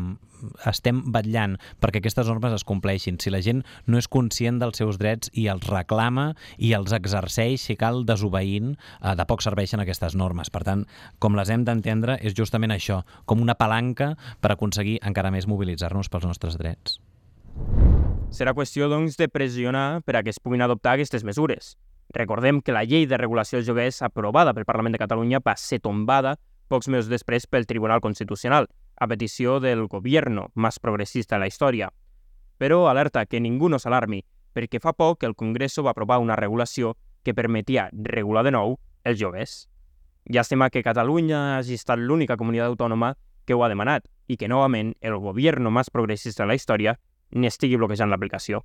estem 0.69 1.03
vetllant 1.15 1.57
perquè 1.83 2.03
aquestes 2.03 2.29
normes 2.31 2.55
es 2.57 2.65
compleixin. 2.69 3.19
Si 3.21 3.33
la 3.33 3.43
gent 3.45 3.65
no 3.87 3.99
és 4.01 4.09
conscient 4.09 4.61
dels 4.63 4.81
seus 4.81 4.99
drets 5.01 5.33
i 5.33 5.49
els 5.53 5.67
reclama 5.69 6.33
i 6.57 6.73
els 6.79 6.95
exerceix, 6.97 7.65
si 7.69 7.77
cal, 7.81 8.05
desobeint, 8.09 8.75
eh, 8.75 9.15
de 9.19 9.27
poc 9.29 9.45
serveixen 9.45 9.83
aquestes 9.85 10.17
normes. 10.19 10.51
Per 10.51 10.65
tant, 10.67 10.87
com 11.19 11.37
les 11.39 11.51
hem 11.51 11.65
d'entendre, 11.69 12.19
és 12.23 12.37
justament 12.37 12.75
això, 12.75 13.03
com 13.27 13.43
una 13.43 13.59
palanca 13.59 14.15
per 14.41 14.53
aconseguir 14.55 14.99
encara 15.03 15.33
més 15.35 15.49
mobilitzar-nos 15.51 16.09
pels 16.09 16.29
nostres 16.29 16.59
drets. 16.59 16.99
Serà 18.31 18.53
qüestió, 18.55 18.91
doncs, 18.93 19.17
de 19.17 19.29
pressionar 19.33 20.03
per 20.05 20.19
a 20.19 20.23
que 20.23 20.31
es 20.35 20.41
puguin 20.41 20.63
adoptar 20.63 20.95
aquestes 20.95 21.25
mesures. 21.25 21.77
Recordem 22.15 22.61
que 22.65 22.73
la 22.73 22.85
llei 22.85 23.07
de 23.09 23.17
regulació 23.21 23.59
dels 23.59 23.69
lloguers 23.69 24.03
aprovada 24.05 24.55
pel 24.57 24.69
Parlament 24.69 24.95
de 24.97 25.01
Catalunya 25.01 25.41
va 25.45 25.57
ser 25.61 25.81
tombada 25.85 26.37
pocs 26.69 26.89
mesos 26.93 27.09
després 27.09 27.47
pel 27.49 27.67
Tribunal 27.67 28.01
Constitucional, 28.05 28.69
a 29.01 29.07
petició 29.07 29.59
del 29.61 29.87
gobierno 29.87 30.49
més 30.55 30.79
progressista 30.79 31.37
de 31.37 31.45
la 31.45 31.49
història. 31.51 31.91
Però 32.59 32.87
alerta 32.91 33.25
que 33.27 33.41
ningú 33.41 33.69
no 33.69 33.79
s'alarmi, 33.79 34.25
perquè 34.53 34.81
fa 34.83 34.93
poc 34.93 35.25
el 35.25 35.37
Congreso 35.39 35.85
va 35.87 35.95
aprovar 35.95 36.19
una 36.19 36.37
regulació 36.37 36.97
que 37.23 37.35
permetia 37.35 37.89
regular 37.93 38.45
de 38.45 38.53
nou 38.55 38.79
els 39.05 39.19
joves. 39.21 39.69
Llàstima 40.29 40.69
que 40.71 40.83
Catalunya 40.83 41.59
hagi 41.59 41.79
estat 41.79 41.99
l'única 41.99 42.37
comunitat 42.37 42.69
autònoma 42.69 43.15
que 43.47 43.55
ho 43.55 43.63
ha 43.65 43.71
demanat 43.73 44.09
i 44.29 44.37
que 44.37 44.49
novament 44.49 44.93
el 45.01 45.17
govern 45.23 45.71
més 45.73 45.89
progressista 45.91 46.45
de 46.45 46.51
la 46.51 46.59
història 46.59 46.99
n'estigui 47.33 47.79
bloquejant 47.81 48.11
l'aplicació. 48.11 48.61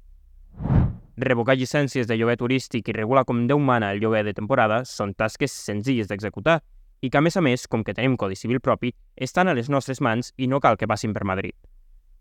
Revocar 1.15 1.55
llicències 1.55 2.07
de 2.09 2.17
lloguer 2.17 2.39
turístic 2.41 2.89
i 2.89 2.95
regular 2.95 3.23
com 3.29 3.45
Déu 3.47 3.59
mana 3.61 3.91
el 3.93 4.01
lloguer 4.01 4.23
de 4.25 4.33
temporada 4.33 4.81
són 4.89 5.13
tasques 5.13 5.53
senzilles 5.53 6.09
d'executar 6.09 6.59
i 7.03 7.09
que, 7.11 7.19
a 7.19 7.21
més 7.21 7.35
a 7.35 7.41
més, 7.43 7.67
com 7.67 7.83
que 7.83 7.93
tenim 7.93 8.15
Codi 8.15 8.37
Civil 8.39 8.61
propi, 8.63 8.93
estan 9.19 9.51
a 9.51 9.53
les 9.57 9.67
nostres 9.69 9.99
mans 9.99 10.31
i 10.39 10.47
no 10.47 10.61
cal 10.63 10.77
que 10.79 10.87
passin 10.87 11.11
per 11.11 11.25
Madrid. 11.27 11.55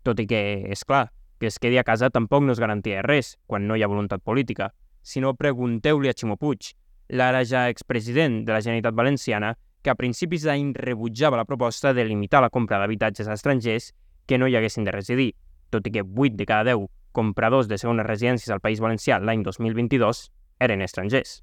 Tot 0.03 0.19
i 0.19 0.27
que, 0.27 0.41
és 0.75 0.83
clar, 0.83 1.05
que 1.39 1.47
es 1.47 1.55
quedi 1.59 1.79
a 1.79 1.85
casa 1.87 2.09
tampoc 2.11 2.43
no 2.43 2.51
es 2.51 2.59
garantia 2.59 3.01
res 3.05 3.37
quan 3.47 3.63
no 3.67 3.77
hi 3.79 3.83
ha 3.83 3.91
voluntat 3.91 4.23
política, 4.27 4.73
sinó 5.01 5.31
pregunteu-li 5.39 6.11
a 6.11 6.15
Ximo 6.15 6.35
Puig, 6.35 6.73
l'ara 7.15 7.45
ja 7.47 7.69
expresident 7.71 8.41
de 8.43 8.51
la 8.51 8.59
Generalitat 8.59 8.99
Valenciana, 8.99 9.53
que 9.83 9.91
a 9.91 9.95
principis 9.99 10.43
d'any 10.43 10.73
rebutjava 10.75 11.39
la 11.39 11.47
proposta 11.47 11.93
de 11.95 12.03
limitar 12.03 12.43
la 12.43 12.51
compra 12.51 12.79
d'habitatges 12.79 13.31
estrangers 13.31 13.93
que 14.27 14.39
no 14.39 14.51
hi 14.51 14.59
haguessin 14.59 14.83
de 14.83 14.95
residir, 14.95 15.31
tot 15.71 15.87
i 15.87 15.95
que 15.95 16.03
8 16.03 16.35
de 16.35 16.47
cada 16.47 16.75
10 16.75 16.91
compradors 17.15 17.71
de 17.71 17.79
segones 17.79 18.07
residències 18.07 18.51
al 18.51 18.59
País 18.59 18.83
Valencià 18.83 19.19
l'any 19.23 19.47
2022 19.47 20.27
eren 20.59 20.83
estrangers. 20.83 21.39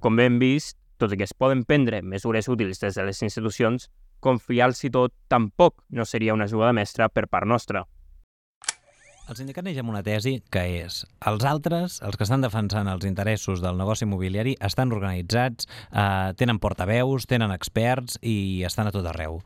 Com 0.00 0.16
hem 0.20 0.38
vist, 0.40 0.79
tot 1.00 1.14
i 1.14 1.18
que 1.20 1.26
es 1.26 1.34
poden 1.34 1.64
prendre 1.64 2.02
mesures 2.02 2.48
útils 2.52 2.82
des 2.82 2.98
de 2.98 3.06
les 3.08 3.22
institucions, 3.24 3.88
confiar-s'hi 4.20 4.92
tot 4.92 5.14
tampoc 5.32 5.80
no 5.88 6.04
seria 6.04 6.36
una 6.36 6.48
jugada 6.48 6.76
mestra 6.76 7.08
per 7.08 7.26
part 7.28 7.48
nostra. 7.48 7.86
El 9.30 9.36
sindicat 9.38 9.62
neix 9.62 9.76
amb 9.78 9.92
una 9.92 10.02
tesi 10.02 10.40
que 10.50 10.62
és 10.80 11.04
els 11.30 11.44
altres, 11.46 12.00
els 12.02 12.16
que 12.18 12.24
estan 12.26 12.42
defensant 12.42 12.88
els 12.90 13.06
interessos 13.06 13.60
del 13.62 13.78
negoci 13.78 14.02
immobiliari, 14.02 14.56
estan 14.58 14.90
organitzats, 14.90 15.68
eh, 15.92 16.32
tenen 16.34 16.58
portaveus, 16.58 17.28
tenen 17.30 17.54
experts 17.54 18.18
i 18.26 18.64
estan 18.66 18.90
a 18.90 18.94
tot 18.96 19.06
arreu. 19.06 19.38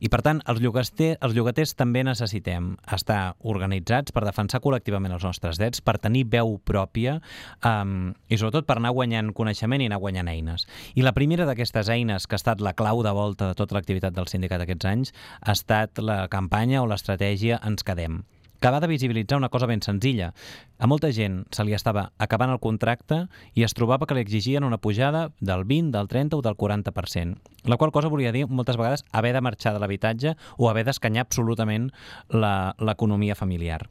I, 0.00 0.10
per 0.12 0.20
tant, 0.26 0.42
els, 0.50 0.60
llogater, 0.62 1.14
els 1.24 1.34
llogaters 1.36 1.74
també 1.78 2.02
necessitem 2.06 2.74
estar 2.92 3.36
organitzats 3.46 4.14
per 4.14 4.24
defensar 4.26 4.60
col·lectivament 4.64 5.14
els 5.16 5.26
nostres 5.26 5.60
drets, 5.60 5.82
per 5.84 5.96
tenir 6.02 6.26
veu 6.32 6.56
pròpia 6.64 7.18
um, 7.64 8.12
i, 8.28 8.36
sobretot, 8.36 8.68
per 8.68 8.78
anar 8.80 8.94
guanyant 8.96 9.32
coneixement 9.36 9.82
i 9.82 9.90
anar 9.90 10.00
guanyant 10.02 10.30
eines. 10.32 10.66
I 10.94 11.04
la 11.06 11.14
primera 11.16 11.48
d'aquestes 11.48 11.90
eines, 11.92 12.26
que 12.26 12.36
ha 12.36 12.42
estat 12.42 12.64
la 12.64 12.76
clau 12.76 13.02
de 13.06 13.14
volta 13.16 13.50
de 13.50 13.58
tota 13.58 13.78
l'activitat 13.78 14.16
del 14.16 14.30
sindicat 14.30 14.64
aquests 14.64 14.88
anys, 14.92 15.14
ha 15.40 15.56
estat 15.56 16.02
la 16.02 16.24
campanya 16.32 16.82
o 16.82 16.88
l'estratègia 16.90 17.60
Ens 17.66 17.86
quedem 17.86 18.22
que 18.60 18.70
va 18.70 18.80
de 18.80 18.86
visibilitzar 18.90 19.38
una 19.38 19.48
cosa 19.48 19.66
ben 19.66 19.82
senzilla. 19.82 20.32
A 20.78 20.86
molta 20.86 21.12
gent 21.12 21.44
se 21.50 21.64
li 21.64 21.74
estava 21.76 22.10
acabant 22.18 22.52
el 22.52 22.60
contracte 22.60 23.26
i 23.54 23.64
es 23.66 23.74
trobava 23.74 24.06
que 24.06 24.16
li 24.16 24.24
exigien 24.24 24.64
una 24.64 24.78
pujada 24.78 25.30
del 25.40 25.64
20, 25.64 25.92
del 25.96 26.08
30 26.08 26.36
o 26.36 26.42
del 26.42 26.56
40%, 26.56 27.36
la 27.64 27.76
qual 27.76 27.92
cosa 27.92 28.12
volia 28.12 28.32
dir 28.32 28.46
moltes 28.48 28.76
vegades 28.76 29.04
haver 29.12 29.34
de 29.34 29.44
marxar 29.44 29.74
de 29.74 29.80
l'habitatge 29.80 30.36
o 30.56 30.70
haver 30.70 30.86
d'escanyar 30.86 31.26
absolutament 31.26 31.92
l'economia 32.30 33.34
familiar. 33.34 33.86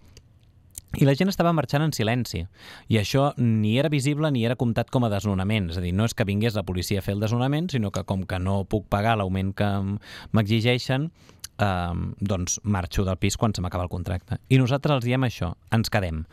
I 0.95 1.03
la 1.03 1.15
gent 1.17 1.27
estava 1.27 1.51
marxant 1.51 1.83
en 1.83 1.91
silenci. 1.91 2.45
I 2.87 2.99
això 3.01 3.33
ni 3.35 3.73
era 3.81 3.91
visible 3.91 4.29
ni 4.31 4.45
era 4.47 4.55
comptat 4.55 4.91
com 4.93 5.03
a 5.03 5.09
desnonament. 5.11 5.67
És 5.73 5.79
a 5.79 5.83
dir, 5.83 5.91
no 5.91 6.05
és 6.07 6.15
que 6.15 6.27
vingués 6.27 6.55
la 6.55 6.63
policia 6.63 7.01
a 7.01 7.03
fer 7.03 7.17
el 7.17 7.23
desnonament, 7.23 7.67
sinó 7.73 7.91
que 7.91 8.05
com 8.07 8.23
que 8.23 8.39
no 8.39 8.61
puc 8.63 8.87
pagar 8.87 9.17
l'augment 9.19 9.51
que 9.57 9.67
m'exigeixen, 10.31 11.09
eh, 11.57 11.95
doncs 12.19 12.59
marxo 12.63 13.05
del 13.07 13.19
pis 13.21 13.37
quan 13.37 13.53
se 13.55 13.63
m'acaba 13.63 13.87
el 13.87 13.93
contracte. 13.93 14.39
I 14.49 14.59
nosaltres 14.61 14.99
els 14.99 15.07
diem 15.07 15.27
això, 15.27 15.53
ens 15.75 15.91
quedem. 15.91 16.23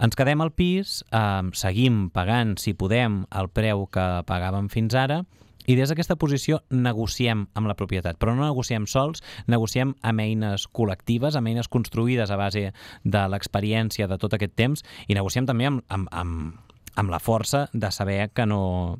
Ens 0.00 0.16
quedem 0.16 0.40
al 0.40 0.54
pis, 0.56 1.02
eh, 1.12 1.42
seguim 1.52 2.08
pagant, 2.10 2.56
si 2.58 2.72
podem, 2.74 3.24
el 3.36 3.50
preu 3.52 3.86
que 3.92 4.06
pagàvem 4.26 4.70
fins 4.72 4.96
ara, 4.96 5.24
i 5.68 5.76
des 5.76 5.90
d'aquesta 5.90 6.16
posició 6.18 6.62
negociem 6.72 7.44
amb 7.54 7.68
la 7.68 7.76
propietat, 7.78 8.16
però 8.18 8.32
no 8.34 8.46
negociem 8.46 8.88
sols, 8.90 9.22
negociem 9.46 9.92
amb 10.02 10.24
eines 10.24 10.66
col·lectives, 10.72 11.36
amb 11.36 11.52
eines 11.52 11.68
construïdes 11.68 12.30
a 12.30 12.38
base 12.40 12.70
de 13.04 13.22
l'experiència 13.28 14.08
de 14.08 14.18
tot 14.18 14.34
aquest 14.34 14.56
temps 14.56 14.82
i 15.06 15.14
negociem 15.14 15.46
també 15.46 15.68
amb, 15.68 15.84
amb, 15.88 16.08
amb, 16.10 16.56
amb 16.96 17.12
la 17.12 17.20
força 17.20 17.68
de 17.72 17.92
saber 17.94 18.30
que 18.34 18.48
no, 18.48 18.98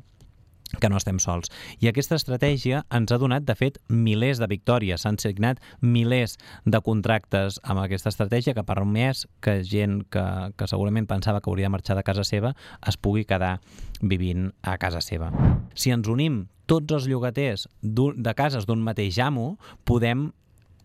que 0.79 0.89
no 0.89 0.99
estem 0.99 1.19
sols. 1.19 1.51
I 1.81 1.89
aquesta 1.91 2.15
estratègia 2.19 2.83
ens 2.93 3.11
ha 3.11 3.19
donat, 3.21 3.45
de 3.47 3.55
fet, 3.57 3.79
milers 3.89 4.39
de 4.41 4.47
victòries. 4.51 5.03
S'han 5.03 5.19
signat 5.21 5.61
milers 5.81 6.37
de 6.65 6.81
contractes 6.85 7.59
amb 7.63 7.83
aquesta 7.83 8.11
estratègia 8.13 8.55
que 8.55 8.63
ha 8.63 8.67
permès 8.67 9.25
que 9.43 9.61
gent 9.67 10.01
que, 10.13 10.25
que 10.55 10.69
segurament 10.69 11.09
pensava 11.09 11.41
que 11.41 11.51
hauria 11.51 11.69
de 11.69 11.75
marxar 11.75 11.97
de 11.97 12.05
casa 12.07 12.25
seva 12.27 12.53
es 12.87 12.97
pugui 12.97 13.25
quedar 13.27 13.59
vivint 14.01 14.51
a 14.61 14.77
casa 14.81 15.01
seva. 15.01 15.31
Si 15.75 15.91
ens 15.93 16.07
unim 16.11 16.45
tots 16.71 16.93
els 16.95 17.07
llogaters 17.09 17.67
de 17.81 18.33
cases 18.37 18.67
d'un 18.67 18.83
mateix 18.83 19.19
amo, 19.19 19.57
podem 19.83 20.29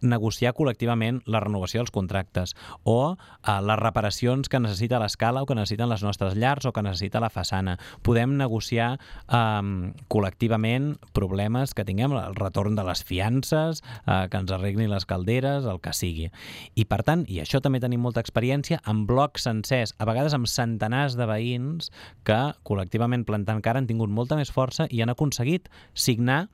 negociar 0.01 0.55
col·lectivament 0.57 1.21
la 1.27 1.41
renovació 1.45 1.83
dels 1.83 1.93
contractes 1.95 2.55
o 2.85 3.17
eh, 3.17 3.59
les 3.63 3.81
reparacions 3.81 4.51
que 4.51 4.61
necessita 4.61 5.01
l'escala 5.03 5.43
o 5.43 5.49
que 5.49 5.57
necessiten 5.59 5.91
les 5.91 6.05
nostres 6.07 6.37
llars 6.37 6.67
o 6.67 6.73
que 6.73 6.85
necessita 6.85 7.21
la 7.23 7.31
façana. 7.33 7.77
Podem 8.07 8.37
negociar 8.39 8.97
eh, 8.97 9.93
col·lectivament 10.13 10.95
problemes 11.17 11.75
que 11.75 11.87
tinguem, 11.87 12.15
el 12.17 12.37
retorn 12.39 12.77
de 12.77 12.85
les 12.87 13.03
fiances, 13.05 13.83
eh, 14.07 14.27
que 14.31 14.43
ens 14.43 14.53
arreglin 14.53 14.93
les 14.93 15.07
calderes, 15.09 15.67
el 15.67 15.81
que 15.81 15.95
sigui. 15.97 16.31
I 16.75 16.87
per 16.89 17.03
tant, 17.07 17.25
i 17.29 17.41
això 17.43 17.61
també 17.63 17.81
tenim 17.83 18.03
molta 18.05 18.23
experiència, 18.25 18.81
amb 18.85 19.09
blocs 19.09 19.47
sencers, 19.47 19.95
a 19.99 20.09
vegades 20.09 20.37
amb 20.37 20.51
centenars 20.51 21.17
de 21.19 21.29
veïns 21.29 21.91
que 22.27 22.39
col·lectivament 22.67 23.27
plantant 23.27 23.63
cara 23.65 23.83
han 23.83 23.89
tingut 23.89 24.13
molta 24.13 24.39
més 24.39 24.53
força 24.53 24.89
i 24.91 25.03
han 25.03 25.13
aconseguit 25.13 25.71
signar 25.95 26.47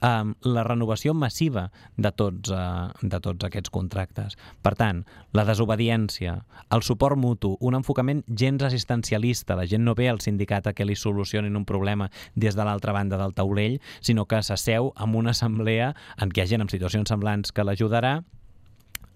um, 0.00 0.34
la 0.42 0.64
renovació 0.66 1.14
massiva 1.14 1.68
de 1.96 2.12
tots, 2.12 2.50
uh, 2.52 2.90
de 3.02 3.20
tots 3.22 3.48
aquests 3.48 3.72
contractes. 3.74 4.36
Per 4.62 4.74
tant, 4.78 5.04
la 5.36 5.44
desobediència, 5.48 6.38
el 6.74 6.84
suport 6.86 7.18
mutu, 7.18 7.54
un 7.60 7.78
enfocament 7.78 8.24
gens 8.28 8.64
assistencialista, 8.66 9.56
la 9.58 9.66
gent 9.66 9.84
no 9.84 9.96
ve 9.98 10.08
al 10.10 10.22
sindicat 10.24 10.68
a 10.68 10.74
que 10.74 10.86
li 10.86 10.96
solucionin 10.96 11.56
un 11.56 11.66
problema 11.68 12.10
des 12.34 12.56
de 12.56 12.64
l'altra 12.64 12.94
banda 12.96 13.18
del 13.20 13.34
taulell, 13.34 13.78
sinó 14.00 14.26
que 14.26 14.42
s'asseu 14.42 14.92
amb 14.96 15.16
una 15.16 15.34
assemblea 15.36 15.94
en 16.18 16.30
què 16.30 16.42
hi 16.42 16.46
ha 16.46 16.52
gent 16.54 16.66
en 16.66 16.72
situacions 16.72 17.10
semblants 17.10 17.52
que 17.52 17.66
l'ajudarà 17.66 18.18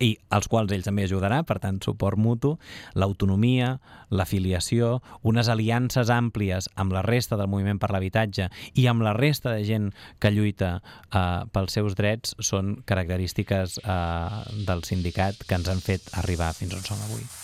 i 0.00 0.14
als 0.30 0.48
quals 0.48 0.72
ell 0.72 0.84
també 0.86 1.06
ajudarà, 1.06 1.42
per 1.48 1.58
tant, 1.62 1.80
suport 1.84 2.18
mutu, 2.18 2.56
l'autonomia, 2.94 3.76
l'afiliació, 4.10 5.00
unes 5.22 5.50
aliances 5.52 6.10
àmplies 6.12 6.70
amb 6.76 6.94
la 6.96 7.04
resta 7.06 7.38
del 7.40 7.50
moviment 7.52 7.80
per 7.82 7.92
l'habitatge 7.92 8.48
i 8.78 8.88
amb 8.90 9.04
la 9.04 9.14
resta 9.18 9.54
de 9.56 9.64
gent 9.68 9.92
que 10.20 10.32
lluita 10.32 10.74
eh, 10.80 11.44
pels 11.52 11.78
seus 11.78 11.96
drets 11.98 12.36
són 12.40 12.76
característiques 12.86 13.78
eh, 13.82 14.42
del 14.66 14.84
sindicat 14.88 15.46
que 15.46 15.58
ens 15.60 15.72
han 15.72 15.84
fet 15.84 16.12
arribar 16.22 16.52
fins 16.56 16.76
on 16.78 16.84
som 16.92 17.08
avui. 17.08 17.41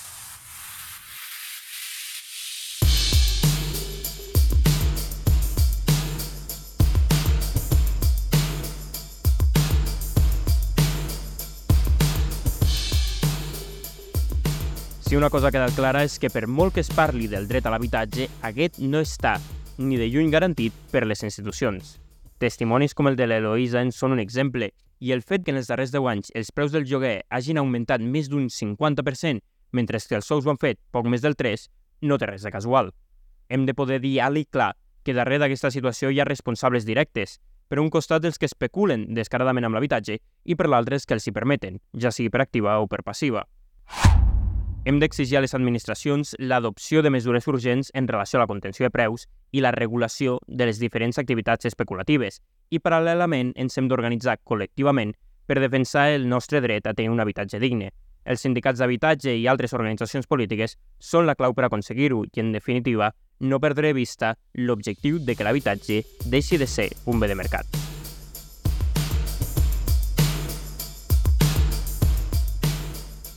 Si 15.08 15.16
una 15.16 15.30
cosa 15.30 15.48
ha 15.48 15.50
quedat 15.50 15.72
clara 15.72 16.02
és 16.04 16.18
que 16.20 16.28
per 16.28 16.42
molt 16.52 16.74
que 16.76 16.82
es 16.84 16.90
parli 16.92 17.30
del 17.32 17.46
dret 17.48 17.64
a 17.64 17.70
l'habitatge, 17.72 18.26
aquest 18.44 18.76
no 18.92 19.00
està 19.00 19.38
ni 19.80 19.96
de 19.96 20.04
lluny 20.12 20.28
garantit 20.28 20.74
per 20.92 21.06
les 21.08 21.24
institucions. 21.24 21.94
Testimonis 22.36 22.92
com 22.92 23.08
el 23.08 23.16
de 23.16 23.24
l'Eloïsa 23.24 23.80
en 23.80 23.88
són 23.88 24.12
un 24.12 24.20
exemple, 24.20 24.68
i 25.00 25.14
el 25.16 25.24
fet 25.24 25.46
que 25.46 25.54
en 25.54 25.62
els 25.62 25.72
darrers 25.72 25.94
10 25.96 26.10
anys 26.12 26.28
els 26.36 26.52
preus 26.52 26.76
del 26.76 26.84
lloguer 26.84 27.22
hagin 27.32 27.56
augmentat 27.56 28.04
més 28.04 28.28
d'un 28.28 28.50
50%, 28.52 29.40
mentre 29.72 30.04
que 30.04 30.20
els 30.20 30.28
sous 30.28 30.44
ho 30.44 30.52
han 30.52 30.60
fet 30.60 30.76
poc 30.92 31.08
més 31.08 31.24
del 31.24 31.40
3, 31.40 31.68
no 32.04 32.20
té 32.20 32.28
res 32.28 32.44
de 32.44 32.52
casual. 32.52 32.92
Hem 33.48 33.64
de 33.64 33.72
poder 33.72 34.02
dir 34.04 34.18
alt 34.20 34.36
i 34.36 34.44
clar 34.44 34.74
que 35.08 35.16
darrere 35.16 35.46
d'aquesta 35.46 35.72
situació 35.72 36.12
hi 36.12 36.20
ha 36.20 36.28
responsables 36.28 36.84
directes, 36.84 37.38
per 37.66 37.80
un 37.80 37.88
costat 37.88 38.28
els 38.28 38.36
que 38.36 38.44
especulen 38.44 39.14
descaradament 39.16 39.64
amb 39.64 39.80
l'habitatge 39.80 40.20
i 40.44 40.54
per 40.54 40.68
l'altre 40.68 41.00
els 41.00 41.08
que 41.08 41.16
els 41.16 41.24
hi 41.24 41.32
permeten, 41.32 41.80
ja 41.96 42.12
sigui 42.12 42.28
per 42.28 42.44
activa 42.44 42.76
o 42.76 42.84
per 42.92 43.00
passiva. 43.00 43.48
Hem 44.84 45.00
d'exigir 45.02 45.36
a 45.36 45.40
les 45.42 45.54
administracions 45.54 46.34
l'adopció 46.38 47.02
de 47.02 47.10
mesures 47.10 47.46
urgents 47.50 47.90
en 47.94 48.06
relació 48.08 48.38
a 48.38 48.44
la 48.44 48.46
contenció 48.46 48.86
de 48.86 48.94
preus 48.94 49.26
i 49.50 49.60
la 49.60 49.72
regulació 49.74 50.38
de 50.46 50.68
les 50.70 50.78
diferents 50.78 51.18
activitats 51.18 51.66
especulatives 51.68 52.40
i, 52.70 52.78
paral·lelament, 52.78 53.52
ens 53.56 53.76
hem 53.76 53.88
d'organitzar 53.90 54.38
col·lectivament 54.44 55.16
per 55.46 55.58
defensar 55.60 56.08
el 56.14 56.28
nostre 56.28 56.62
dret 56.64 56.86
a 56.86 56.94
tenir 56.94 57.10
un 57.10 57.20
habitatge 57.20 57.60
digne. 57.60 57.90
Els 58.24 58.44
sindicats 58.44 58.78
d'habitatge 58.78 59.34
i 59.34 59.46
altres 59.48 59.74
organitzacions 59.74 60.28
polítiques 60.28 60.76
són 61.00 61.26
la 61.26 61.34
clau 61.34 61.56
per 61.56 61.66
aconseguir-ho 61.66 62.24
i, 62.28 62.40
en 62.40 62.52
definitiva, 62.52 63.12
no 63.40 63.60
perdre 63.60 63.90
de 63.90 63.98
vista 63.98 64.36
l'objectiu 64.54 65.18
de 65.18 65.34
que 65.34 65.44
l'habitatge 65.44 66.02
deixi 66.26 66.58
de 66.58 66.66
ser 66.66 66.90
un 67.06 67.20
bé 67.20 67.28
de 67.28 67.38
mercat. 67.38 67.97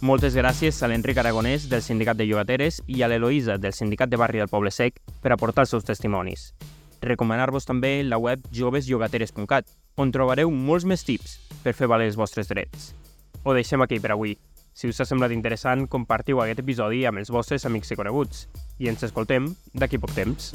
Moltes 0.01 0.33
gràcies 0.33 0.79
a 0.81 0.87
l'Enric 0.89 1.19
Aragonès 1.21 1.67
del 1.69 1.83
Sindicat 1.85 2.17
de 2.17 2.25
Llogateres 2.25 2.79
i 2.89 3.03
a 3.05 3.07
l'Eloïsa 3.11 3.59
del 3.61 3.75
Sindicat 3.77 4.09
de 4.09 4.17
Barri 4.17 4.41
del 4.41 4.49
Poble 4.49 4.71
Sec 4.73 4.97
per 5.21 5.29
aportar 5.35 5.67
els 5.67 5.75
seus 5.75 5.85
testimonis. 5.85 6.47
Recomanar-vos 7.05 7.69
també 7.69 7.91
la 8.01 8.17
web 8.17 8.41
jovesjogateres.cat, 8.49 9.69
on 10.01 10.09
trobareu 10.09 10.49
molts 10.49 10.89
més 10.89 11.05
tips 11.05 11.37
per 11.61 11.75
fer 11.77 11.85
valer 11.85 12.09
els 12.09 12.17
vostres 12.17 12.49
drets. 12.49 12.95
Ho 13.45 13.53
deixem 13.53 13.85
aquí 13.85 14.01
per 14.01 14.15
avui. 14.17 14.33
Si 14.73 14.89
us 14.89 15.03
ha 15.03 15.05
semblat 15.05 15.37
interessant, 15.37 15.85
compartiu 15.85 16.41
aquest 16.41 16.65
episodi 16.65 17.05
amb 17.05 17.21
els 17.21 17.29
vostres 17.29 17.69
amics 17.69 17.93
i 17.93 18.01
coneguts. 18.01 18.47
I 18.81 18.89
ens 18.89 19.05
escoltem 19.05 19.53
d'aquí 19.77 20.01
poc 20.01 20.17
temps. 20.17 20.49